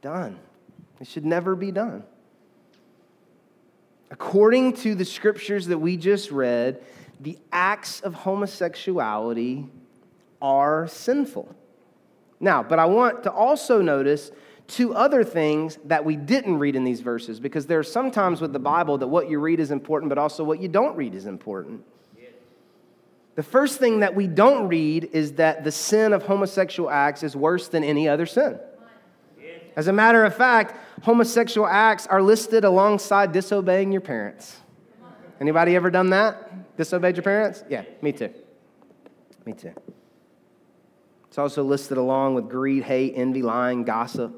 [0.00, 0.38] done.
[1.00, 2.04] It should never be done.
[4.10, 6.82] According to the scriptures that we just read,
[7.22, 9.68] the acts of homosexuality
[10.40, 11.54] are sinful.
[12.40, 14.32] Now, but I want to also notice
[14.66, 18.52] two other things that we didn't read in these verses because there are sometimes with
[18.52, 21.26] the Bible that what you read is important, but also what you don't read is
[21.26, 21.84] important.
[23.34, 27.34] The first thing that we don't read is that the sin of homosexual acts is
[27.34, 28.58] worse than any other sin.
[29.74, 34.61] As a matter of fact, homosexual acts are listed alongside disobeying your parents.
[35.42, 36.76] Anybody ever done that?
[36.76, 37.64] Disobeyed your parents?
[37.68, 38.32] Yeah, me too.
[39.44, 39.72] Me too.
[41.26, 44.32] It's also listed along with greed, hate, envy, lying, gossip.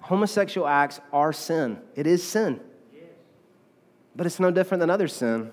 [0.00, 1.78] Homosexual acts are sin.
[1.94, 2.60] It is sin.
[4.14, 5.52] But it's no different than other sin.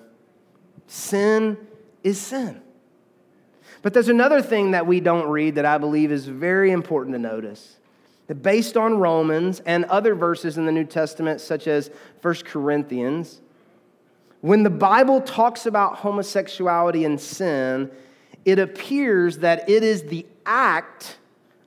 [0.86, 1.56] Sin
[2.04, 2.60] is sin.
[3.80, 7.18] But there's another thing that we don't read that I believe is very important to
[7.18, 7.78] notice.
[8.26, 13.40] That based on Romans and other verses in the New Testament, such as 1 Corinthians,
[14.40, 17.90] when the Bible talks about homosexuality and sin,
[18.44, 21.18] it appears that it is the act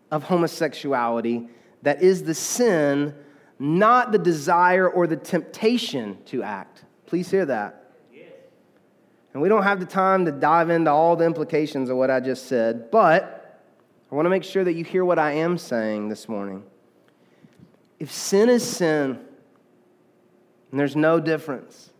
[0.09, 1.47] of homosexuality
[1.81, 3.13] that is the sin,
[3.59, 6.83] not the desire or the temptation to act.
[7.05, 7.77] Please hear that.
[9.33, 12.19] And we don't have the time to dive into all the implications of what I
[12.19, 13.63] just said, but
[14.11, 16.63] I want to make sure that you hear what I am saying this morning.
[17.97, 19.19] If sin is sin,
[20.71, 21.90] and there's no difference,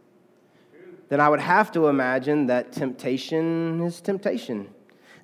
[1.11, 4.69] then I would have to imagine that temptation is temptation.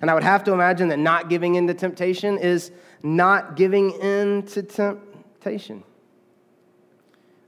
[0.02, 2.70] And I would have to imagine that not giving in to temptation is
[3.02, 5.82] not giving in to temptation.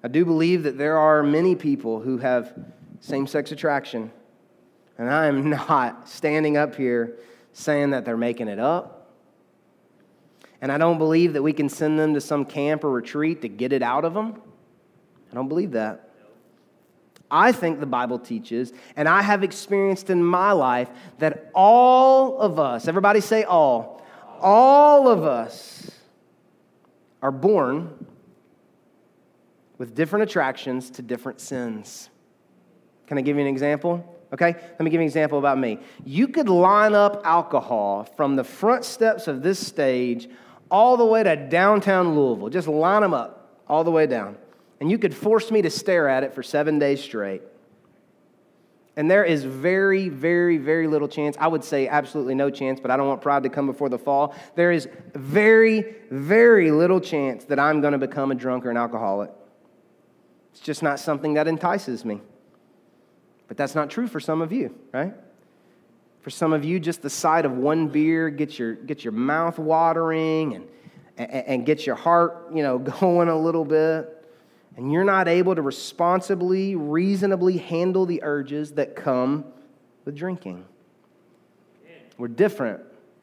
[0.03, 2.55] I do believe that there are many people who have
[3.01, 4.11] same sex attraction.
[4.97, 7.19] And I am not standing up here
[7.53, 9.13] saying that they're making it up.
[10.63, 13.49] And I don't believe that we can send them to some camp or retreat to
[13.51, 14.41] get it out of them.
[15.31, 16.10] I don't believe that.
[17.31, 22.59] I think the Bible teaches, and I have experienced in my life, that all of
[22.59, 24.05] us, everybody say all,
[24.41, 25.91] all of us
[27.23, 28.07] are born
[29.79, 32.11] with different attractions to different sins.
[33.07, 34.17] Can I give you an example?
[34.33, 35.79] Okay, let me give you an example about me.
[36.05, 40.29] You could line up alcohol from the front steps of this stage
[40.71, 42.49] all the way to downtown Louisville.
[42.49, 44.37] Just line them up all the way down
[44.81, 47.43] and you could force me to stare at it for seven days straight.
[48.97, 51.37] And there is very, very, very little chance.
[51.39, 53.99] I would say absolutely no chance, but I don't want pride to come before the
[53.99, 54.35] fall.
[54.57, 58.77] There is very, very little chance that I'm going to become a drunk or an
[58.77, 59.31] alcoholic.
[60.53, 62.21] It's just not something that entices me.
[63.47, 65.15] But that's not true for some of you, right?
[66.23, 69.59] For some of you, just the sight of one beer gets your, gets your mouth
[69.59, 70.69] watering and,
[71.17, 74.20] and, and gets your heart, you know, going a little bit
[74.77, 79.45] and you're not able to responsibly, reasonably handle the urges that come
[80.05, 80.65] with drinking.
[82.17, 82.83] We're different.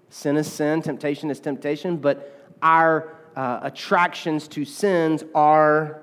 [0.10, 6.02] Sin is sin, temptation is temptation, but our uh, attractions to sins are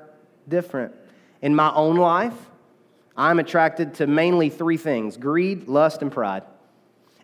[0.49, 0.95] different.
[1.43, 2.35] In my own life,
[3.17, 6.43] I'm attracted to mainly three things greed, lust, and pride.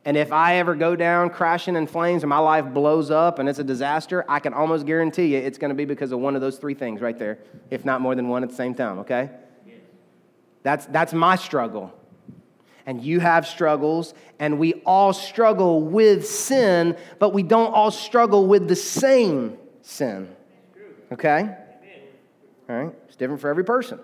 [0.05, 3.49] And if I ever go down crashing in flames and my life blows up and
[3.49, 6.35] it's a disaster, I can almost guarantee you it's going to be because of one
[6.35, 7.39] of those three things right there,
[7.71, 9.31] if not more than one at the same time, okay?
[10.63, 11.93] That's, that's my struggle.
[12.87, 18.47] And you have struggles, and we all struggle with sin, but we don't all struggle
[18.47, 20.35] with the same sin,
[21.13, 21.57] okay?
[22.69, 22.95] All right?
[23.07, 24.01] It's different for every person.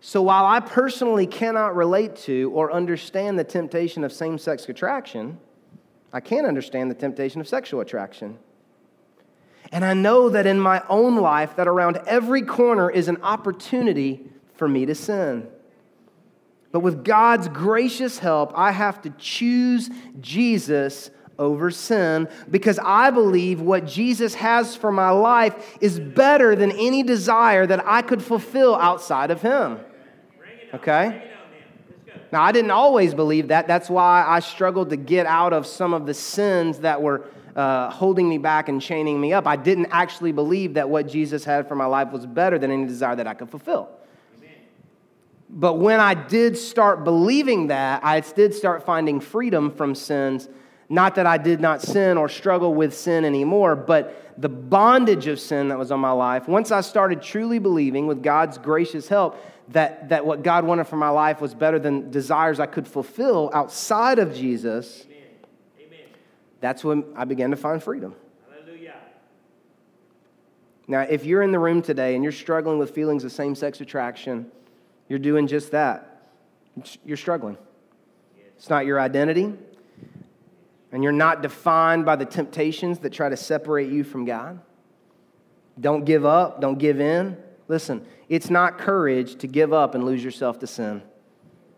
[0.00, 5.38] So while I personally cannot relate to or understand the temptation of same sex attraction,
[6.12, 8.38] I can understand the temptation of sexual attraction.
[9.72, 14.24] And I know that in my own life that around every corner is an opportunity
[14.54, 15.48] for me to sin.
[16.72, 19.90] But with God's gracious help, I have to choose
[20.20, 26.72] Jesus over sin because I believe what Jesus has for my life is better than
[26.72, 29.78] any desire that I could fulfill outside of Him.
[30.74, 31.30] Okay?
[32.32, 33.66] Now, I didn't always believe that.
[33.66, 37.90] That's why I struggled to get out of some of the sins that were uh,
[37.90, 39.46] holding me back and chaining me up.
[39.46, 42.86] I didn't actually believe that what Jesus had for my life was better than any
[42.86, 43.88] desire that I could fulfill.
[45.48, 50.48] But when I did start believing that, I did start finding freedom from sins.
[50.88, 55.40] Not that I did not sin or struggle with sin anymore, but the bondage of
[55.40, 59.42] sin that was on my life, once I started truly believing with God's gracious help
[59.70, 63.50] that, that what God wanted for my life was better than desires I could fulfill
[63.52, 65.22] outside of Jesus, Amen.
[65.86, 66.06] Amen.
[66.60, 68.14] that's when I began to find freedom.
[68.48, 68.94] Hallelujah.
[70.86, 73.80] Now, if you're in the room today and you're struggling with feelings of same sex
[73.80, 74.52] attraction,
[75.08, 76.28] you're doing just that.
[77.04, 77.56] You're struggling.
[78.56, 79.52] It's not your identity,
[80.92, 84.60] and you're not defined by the temptations that try to separate you from God.
[85.78, 87.36] Don't give up, don't give in.
[87.68, 91.02] Listen, it's not courage to give up and lose yourself to sin.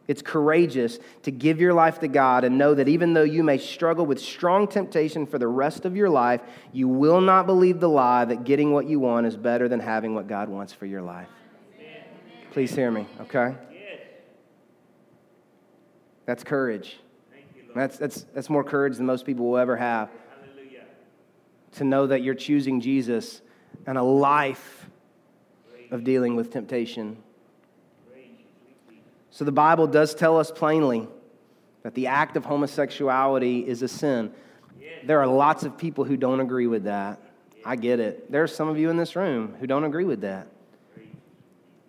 [0.06, 3.59] It's courageous to give your life to God and know that even though you may
[3.59, 6.40] struggle with strong temptation for the rest of your life,
[6.72, 10.14] you will not believe the lie that getting what you want is better than having
[10.14, 11.28] what God wants for your life.
[12.52, 13.54] Please hear me, okay?
[16.24, 16.98] That's courage.
[17.78, 20.10] That's, that's, that's more courage than most people will ever have.
[21.72, 23.40] To know that you're choosing Jesus
[23.86, 24.88] and a life
[25.90, 27.18] of dealing with temptation.
[29.30, 31.06] So the Bible does tell us plainly
[31.82, 34.32] that the act of homosexuality is a sin.
[35.04, 37.20] There are lots of people who don't agree with that.
[37.64, 38.30] I get it.
[38.32, 40.48] There are some of you in this room who don't agree with that.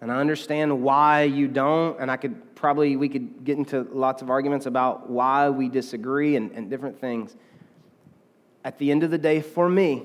[0.01, 4.21] And I understand why you don't, and I could probably, we could get into lots
[4.21, 7.35] of arguments about why we disagree and, and different things.
[8.63, 10.03] At the end of the day, for me,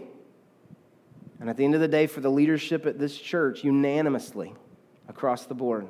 [1.41, 4.55] and at the end of the day, for the leadership at this church, unanimously
[5.09, 5.87] across the board,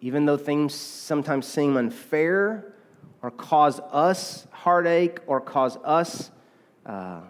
[0.00, 2.74] even though things sometimes seem unfair
[3.22, 6.30] or cause us heartache or cause us
[6.84, 7.20] uh,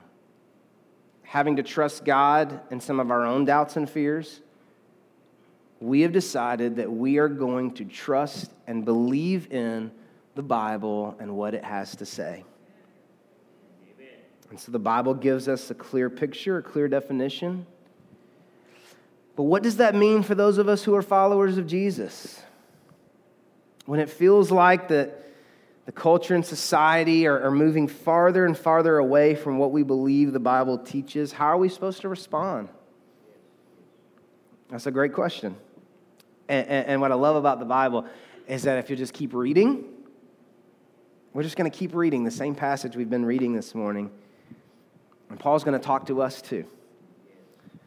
[1.22, 4.40] having to trust God in some of our own doubts and fears,
[5.84, 9.92] we have decided that we are going to trust and believe in
[10.34, 12.42] the Bible and what it has to say.
[14.48, 17.66] And so the Bible gives us a clear picture, a clear definition.
[19.36, 22.40] But what does that mean for those of us who are followers of Jesus?
[23.84, 25.22] When it feels like that
[25.84, 30.32] the culture and society are, are moving farther and farther away from what we believe
[30.32, 32.70] the Bible teaches, how are we supposed to respond?
[34.70, 35.56] That's a great question.
[36.48, 38.04] And, and, what I love about the Bible
[38.46, 39.84] is that if you just keep reading,
[41.32, 44.10] we're just going to keep reading the same passage we've been reading this morning.
[45.30, 46.66] And Paul's going to talk to us too.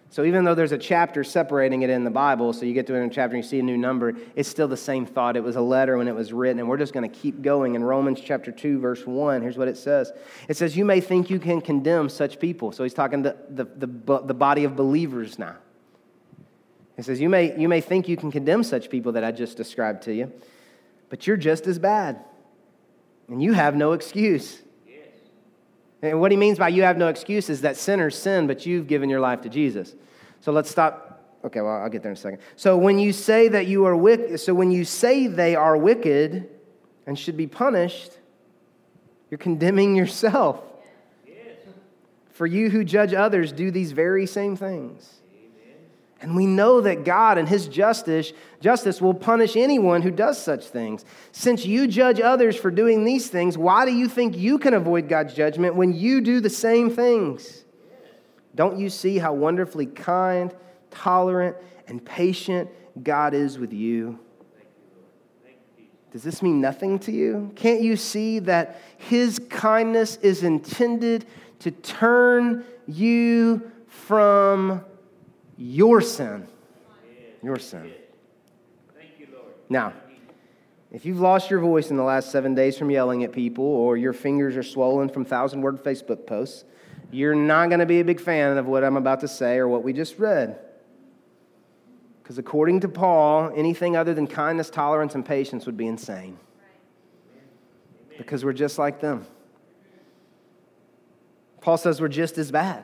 [0.10, 2.95] So even though there's a chapter separating it in the Bible, so you get to
[2.95, 5.36] a chapter and you see a new number, it's still the same thought.
[5.36, 7.76] It was a letter when it was written, and we're just going to keep going.
[7.76, 10.14] In Romans chapter 2, verse 1, here's what it says.
[10.47, 12.72] It says, You may think you can condemn such people.
[12.72, 13.88] So he's talking to the, the,
[14.22, 15.58] the body of believers now.
[16.98, 19.56] He says, you may, you may think you can condemn such people that I just
[19.56, 20.34] described to you,
[21.10, 22.20] but you're just as bad.
[23.30, 24.60] And you have no excuse.
[24.88, 25.06] Yes.
[26.02, 28.88] And what he means by you have no excuse is that sinners sin, but you've
[28.88, 29.93] given your life to Jesus.
[30.41, 31.24] So let's stop.
[31.45, 32.39] Okay, well, I'll get there in a second.
[32.56, 36.50] So when you say that you are wicked, so when you say they are wicked
[37.06, 38.18] and should be punished,
[39.30, 40.64] you're condemning yourself.
[41.28, 41.36] Yes.
[42.32, 45.14] For you who judge others do these very same things.
[46.20, 50.65] And we know that God and his justice, justice will punish anyone who does such
[50.65, 51.05] things.
[51.32, 55.09] Since you judge others for doing these things, why do you think you can avoid
[55.09, 57.65] God's judgment when you do the same things?
[58.55, 60.53] Don't you see how wonderfully kind,
[60.89, 61.55] tolerant,
[61.88, 62.70] and patient
[63.03, 64.20] God is with you?
[66.11, 67.51] Does this mean nothing to you?
[67.55, 71.28] Can't you see that his kindness is intended
[71.59, 74.84] to turn you from
[75.58, 76.47] your sin.
[77.43, 77.91] Your sin.
[78.95, 79.53] Thank you, Lord.
[79.70, 79.93] Now,
[80.91, 83.97] if you've lost your voice in the last seven days from yelling at people, or
[83.97, 86.64] your fingers are swollen from thousand word Facebook posts,
[87.12, 89.68] you're not going to be a big fan of what I'm about to say or
[89.68, 90.60] what we just read.
[92.22, 96.38] Because according to Paul, anything other than kindness, tolerance, and patience would be insane.
[98.18, 99.26] Because we're just like them.
[101.62, 102.84] Paul says we're just as bad.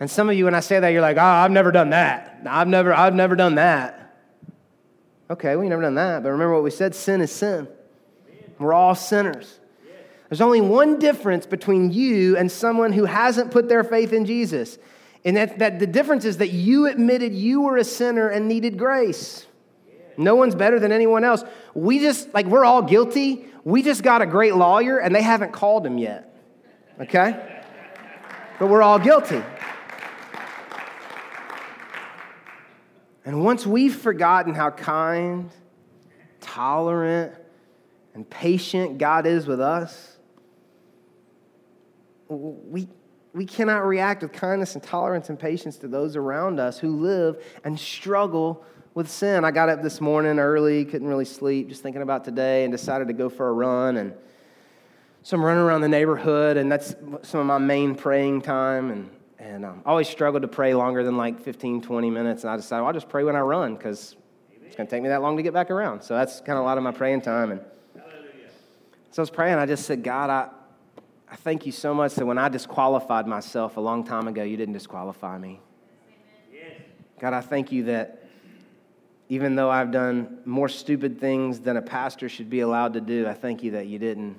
[0.00, 2.40] And some of you, when I say that, you're like, oh, I've never done that.
[2.46, 4.16] I've never, I've never done that.
[5.30, 6.22] Okay, we never done that.
[6.22, 7.68] But remember what we said sin is sin.
[8.58, 9.58] We're all sinners.
[10.28, 14.78] There's only one difference between you and someone who hasn't put their faith in Jesus.
[15.24, 18.78] And that, that the difference is that you admitted you were a sinner and needed
[18.78, 19.46] grace.
[20.16, 21.44] No one's better than anyone else.
[21.74, 23.46] We just, like, we're all guilty.
[23.64, 26.34] We just got a great lawyer and they haven't called him yet.
[27.00, 27.62] Okay?
[28.58, 29.42] But we're all guilty.
[33.28, 35.50] And once we've forgotten how kind,
[36.40, 37.34] tolerant,
[38.14, 40.16] and patient God is with us,
[42.26, 42.88] we,
[43.34, 47.44] we cannot react with kindness and tolerance and patience to those around us who live
[47.64, 48.64] and struggle
[48.94, 49.44] with sin.
[49.44, 53.08] I got up this morning early, couldn't really sleep, just thinking about today, and decided
[53.08, 53.98] to go for a run.
[53.98, 54.14] And
[55.22, 58.90] so I'm running around the neighborhood, and that's some of my main praying time.
[58.90, 62.42] And, and um, I always struggled to pray longer than like 15, 20 minutes.
[62.42, 64.16] And I decided, well, I'll just pray when I run because
[64.64, 66.02] it's going to take me that long to get back around.
[66.02, 67.52] So that's kind of a lot of my praying time.
[67.52, 67.60] And
[69.12, 70.48] so I was praying, I just said, God, I,
[71.30, 74.56] I thank you so much that when I disqualified myself a long time ago, you
[74.56, 75.60] didn't disqualify me.
[77.20, 78.24] God, I thank you that
[79.28, 83.26] even though I've done more stupid things than a pastor should be allowed to do,
[83.26, 84.36] I thank you that you didn't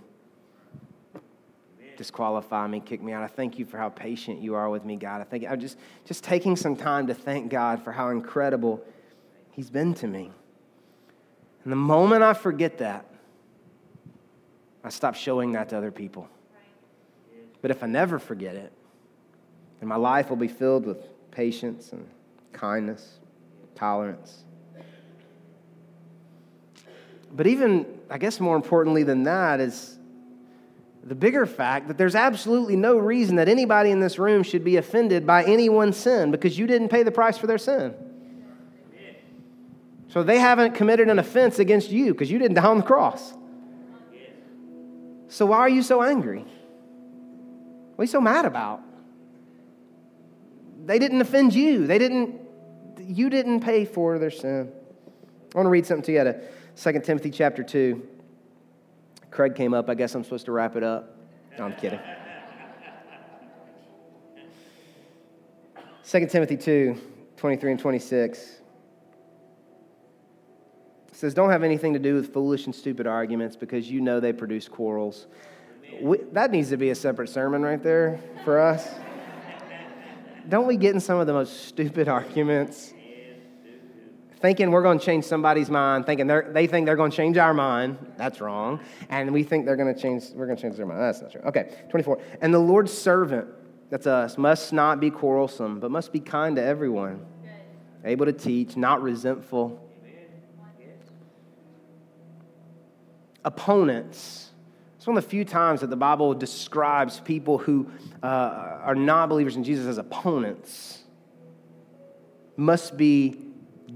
[2.00, 3.24] disqualify me, kick me out.
[3.24, 5.20] I thank you for how patient you are with me, God.
[5.20, 8.82] I think I'm just, just taking some time to thank God for how incredible
[9.52, 10.32] He's been to me.
[11.66, 13.06] And the moment I forget that,
[14.82, 16.30] I stop showing that to other people.
[17.62, 18.72] But if I never forget it,
[19.82, 21.00] then my life will be filled with
[21.32, 22.08] patience and
[22.54, 23.20] kindness,
[23.76, 24.45] tolerance.
[27.34, 29.99] But even, I guess, more importantly than that is
[31.10, 34.78] the bigger fact that there's absolutely no reason that anybody in this room should be
[34.78, 37.95] offended by anyone's sin because you didn't pay the price for their sin.
[40.10, 43.34] So they haven't committed an offense against you because you didn't die on the cross.
[45.30, 46.41] So why are you so angry?
[47.95, 48.82] What are you so mad about?
[50.86, 51.88] They didn't offend you.
[51.88, 52.39] They didn't,
[52.99, 54.72] you didn't pay for their sin.
[55.55, 56.36] I want to read something to you out of
[56.76, 58.07] 2 Timothy chapter 2.
[59.32, 59.90] Craig came up.
[59.90, 61.16] I guess I'm supposed to wrap it up.
[61.58, 62.00] No, I'm kidding.
[66.10, 67.00] 2 Timothy 2,
[67.38, 68.40] 23 and 26.
[68.40, 68.62] It
[71.16, 74.34] says, Don't have anything to do with foolish and stupid arguments because you know they
[74.34, 75.28] produce quarrels.
[76.02, 78.90] We, that needs to be a separate sermon right there for us.
[80.48, 82.94] Don't we get in some of the most stupid arguments?
[84.42, 87.54] Thinking we're going to change somebody's mind, thinking they think they're going to change our
[87.54, 87.98] mind.
[88.18, 88.80] That's wrong.
[89.10, 91.02] And we think they're going to change, we're going to change their mind.
[91.02, 91.42] That's not true.
[91.42, 92.20] Okay, 24.
[92.42, 93.48] And the Lord's servant,
[93.90, 97.26] that's us, must not be quarrelsome, but must be kind to everyone,
[98.06, 99.86] able to teach, not resentful.
[103.44, 104.52] Opponents.
[104.98, 107.90] It's one of the few times that the Bible describes people who
[108.22, 108.26] uh,
[108.84, 111.00] are not believers in Jesus as opponents.
[112.58, 113.49] Must be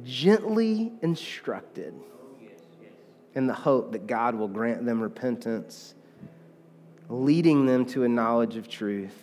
[0.03, 1.93] gently instructed
[3.35, 5.95] in the hope that God will grant them repentance,
[7.09, 9.17] leading them to a knowledge of truth,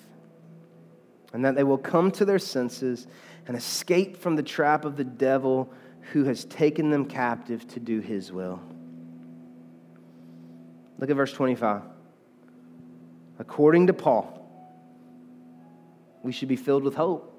[1.33, 3.07] and that they will come to their senses
[3.47, 5.73] and escape from the trap of the devil
[6.13, 8.61] who has taken them captive to do his will.
[10.99, 11.83] Look at verse 25.
[13.39, 14.37] According to Paul,
[16.23, 17.30] we should be filled with hope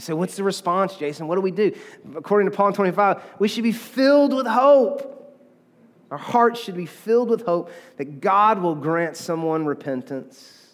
[0.00, 1.28] you say, What's the response, Jason?
[1.28, 1.76] What do we do?
[2.16, 5.16] According to Paul 25, we should be filled with hope.
[6.10, 10.70] Our hearts should be filled with hope that God will grant someone repentance,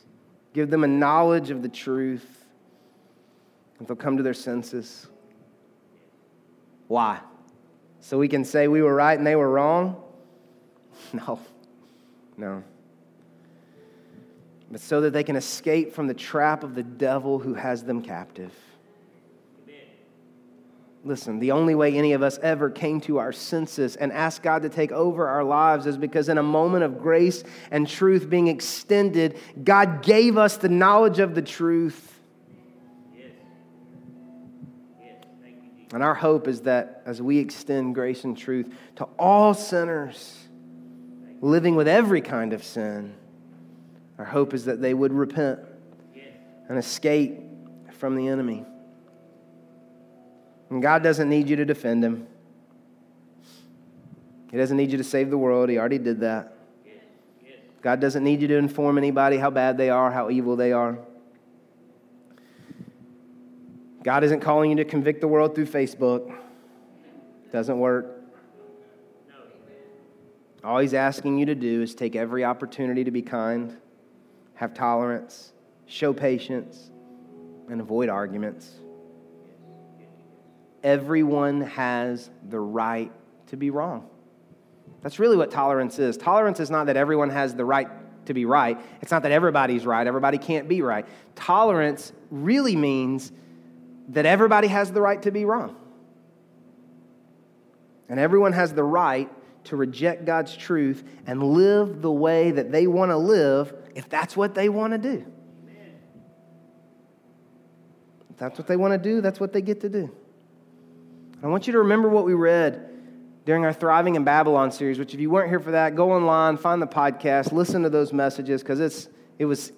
[0.55, 2.45] give them a knowledge of the truth,
[3.79, 5.09] and they'll come to their senses.
[6.87, 7.18] Why?
[8.01, 10.03] So we can say we were right and they were wrong?
[11.12, 11.39] No.
[12.37, 12.64] No.
[14.70, 18.03] But so that they can escape from the trap of the devil who has them
[18.03, 18.53] captive.
[21.07, 24.63] Listen, the only way any of us ever came to our senses and asked God
[24.63, 28.49] to take over our lives is because in a moment of grace and truth being
[28.49, 32.13] extended, God gave us the knowledge of the truth.
[35.93, 40.37] And our hope is that as we extend grace and truth to all sinners
[41.41, 43.15] living with every kind of sin,
[44.19, 45.61] our hope is that they would repent
[46.69, 47.39] and escape
[47.93, 48.67] from the enemy.
[50.71, 52.27] And God doesn't need you to defend him.
[54.51, 55.69] He doesn't need you to save the world.
[55.69, 56.57] He already did that.
[57.83, 60.99] God doesn't need you to inform anybody how bad they are, how evil they are.
[64.03, 66.37] God isn't calling you to convict the world through Facebook.
[67.53, 68.23] Doesn't work.
[70.64, 73.77] All he's asking you to do is take every opportunity to be kind,
[74.55, 75.53] have tolerance,
[75.87, 76.91] show patience,
[77.69, 78.81] and avoid arguments.
[80.87, 83.11] Everyone has the right
[83.49, 84.09] to be wrong.
[85.03, 86.16] That's really what tolerance is.
[86.16, 87.89] Tolerance is not that everyone has the right
[88.26, 91.05] to be right, it's not that everybody's right, everybody can't be right.
[91.34, 93.32] Tolerance really means
[94.11, 95.74] that everybody has the right to be wrong.
[98.09, 99.28] And everyone has the right
[99.64, 104.37] to reject God's truth and live the way that they want to live if that's
[104.37, 105.26] what they want to do.
[108.30, 110.14] If that's what they want to do, that's what they get to do.
[111.43, 112.89] I want you to remember what we read
[113.45, 116.57] during our Thriving in Babylon series, which if you weren't here for that, go online,
[116.57, 119.09] find the podcast, listen to those messages because it's
[119.39, 119.72] it was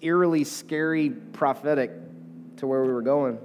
[0.00, 1.90] eerily scary prophetic
[2.56, 3.38] to where we were going.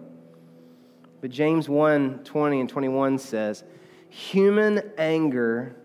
[1.21, 3.63] But James 1 20 and 21 says,
[4.09, 5.76] Human anger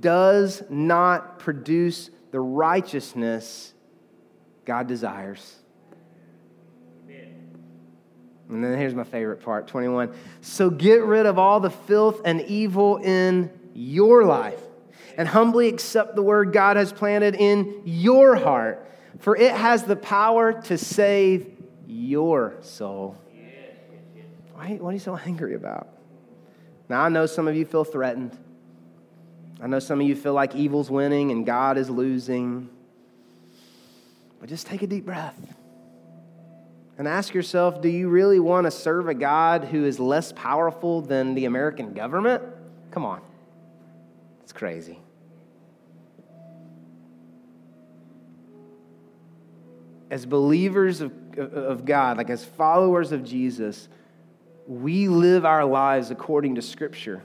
[0.00, 3.72] does not produce the righteousness
[4.64, 5.63] God desires.
[8.48, 10.14] And then here's my favorite part 21.
[10.40, 14.60] So get rid of all the filth and evil in your life
[15.16, 18.86] and humbly accept the word God has planted in your heart,
[19.18, 21.50] for it has the power to save
[21.86, 23.16] your soul.
[24.52, 25.88] Why, what are you so angry about?
[26.88, 28.38] Now, I know some of you feel threatened.
[29.60, 32.68] I know some of you feel like evil's winning and God is losing.
[34.38, 35.38] But just take a deep breath
[36.96, 41.00] and ask yourself do you really want to serve a God who is less powerful
[41.00, 42.42] than the American government?
[42.90, 43.20] Come on.
[44.42, 44.98] It's crazy.
[50.10, 53.88] As believers of, of God, like as followers of Jesus,
[54.66, 57.22] we live our lives according to Scripture.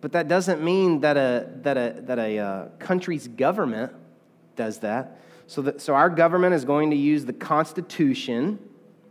[0.00, 3.92] But that doesn't mean that a, that a, that a uh, country's government
[4.54, 5.20] does that.
[5.48, 8.60] So, that, so our government is going to use the Constitution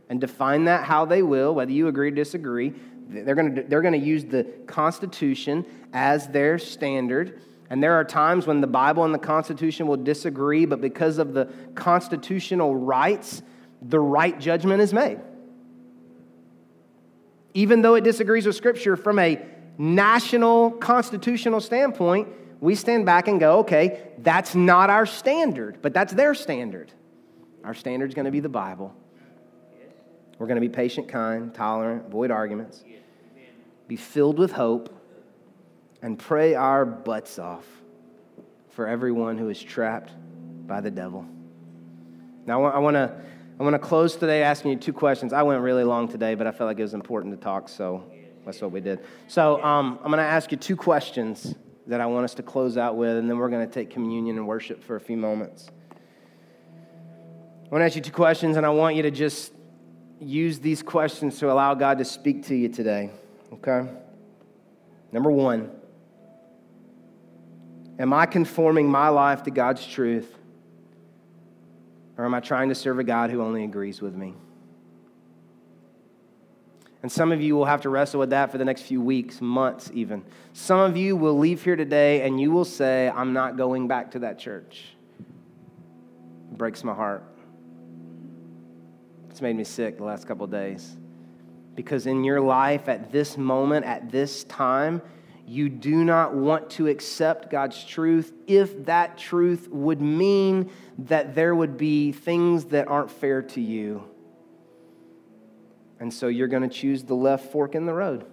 [0.10, 2.74] and define that how they will, whether you agree or disagree.
[3.10, 7.42] They're going to, they're going to use the Constitution as their standard.
[7.70, 11.34] And there are times when the Bible and the Constitution will disagree, but because of
[11.34, 13.42] the constitutional rights,
[13.82, 15.20] the right judgment is made
[17.58, 19.44] even though it disagrees with Scripture from a
[19.80, 22.28] national constitutional standpoint,
[22.60, 26.92] we stand back and go, okay, that's not our standard, but that's their standard.
[27.64, 28.96] Our standard is going to be the Bible.
[30.40, 32.84] We're going to be patient, kind, tolerant, avoid arguments,
[33.88, 34.94] be filled with hope,
[36.02, 37.66] and pray our butts off
[38.70, 40.12] for everyone who is trapped
[40.68, 41.26] by the devil.
[42.46, 43.20] Now, I want to
[43.60, 45.34] I want to close today asking you two questions.
[45.34, 48.04] I went really long today, but I felt like it was important to talk, so
[48.46, 49.00] that's what we did.
[49.26, 51.56] So um, I'm going to ask you two questions
[51.88, 54.38] that I want us to close out with, and then we're going to take communion
[54.38, 55.70] and worship for a few moments.
[55.92, 59.54] I want to ask you two questions, and I want you to just
[60.20, 63.10] use these questions to allow God to speak to you today,
[63.54, 63.90] okay?
[65.12, 65.72] Number one,
[68.00, 70.34] am I conforming my life to God's truth?
[72.18, 74.34] Or am I trying to serve a God who only agrees with me?
[77.04, 79.40] And some of you will have to wrestle with that for the next few weeks,
[79.40, 80.24] months even.
[80.54, 84.12] Some of you will leave here today and you will say, I'm not going back
[84.12, 84.96] to that church.
[86.52, 87.24] It breaks my heart.
[89.30, 90.98] It's made me sick the last couple days.
[91.76, 95.00] Because in your life, at this moment, at this time,
[95.46, 101.54] you do not want to accept God's truth if that truth would mean that there
[101.54, 104.04] would be things that aren't fair to you.
[106.00, 108.26] And so you're going to choose the left fork in the road.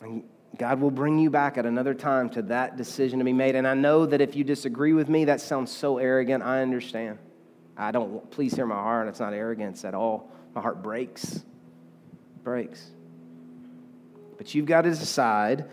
[0.00, 0.24] And
[0.56, 3.54] God will bring you back at another time to that decision to be made.
[3.54, 6.42] And I know that if you disagree with me, that sounds so arrogant.
[6.42, 7.18] I understand.
[7.76, 9.08] I don't, please hear my heart.
[9.08, 10.30] It's not arrogance at all.
[10.54, 11.44] My heart breaks.
[12.42, 12.90] Breaks.
[14.36, 15.66] But you've got to decide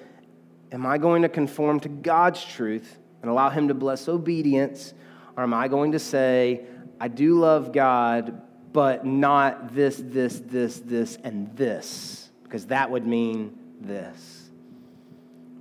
[0.72, 4.94] am I going to conform to God's truth and allow Him to bless obedience,
[5.38, 6.66] or am I going to say,
[7.00, 8.42] I do love God,
[8.76, 12.30] but not this, this, this, this, and this?
[12.44, 14.50] Because that would mean this.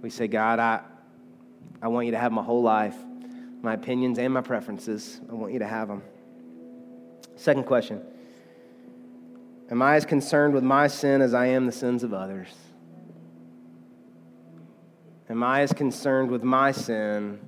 [0.03, 0.81] We say, God, I,
[1.81, 2.97] I want you to have my whole life,
[3.63, 5.21] my opinions and my preferences.
[5.31, 6.03] I want you to have them.
[7.37, 8.03] Second question
[9.71, 12.49] Am I as concerned with my sin as I am the sins of others?
[15.31, 17.39] Am I as concerned with my sin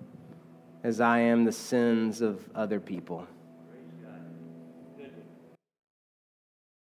[0.84, 3.26] as I am the sins of other people?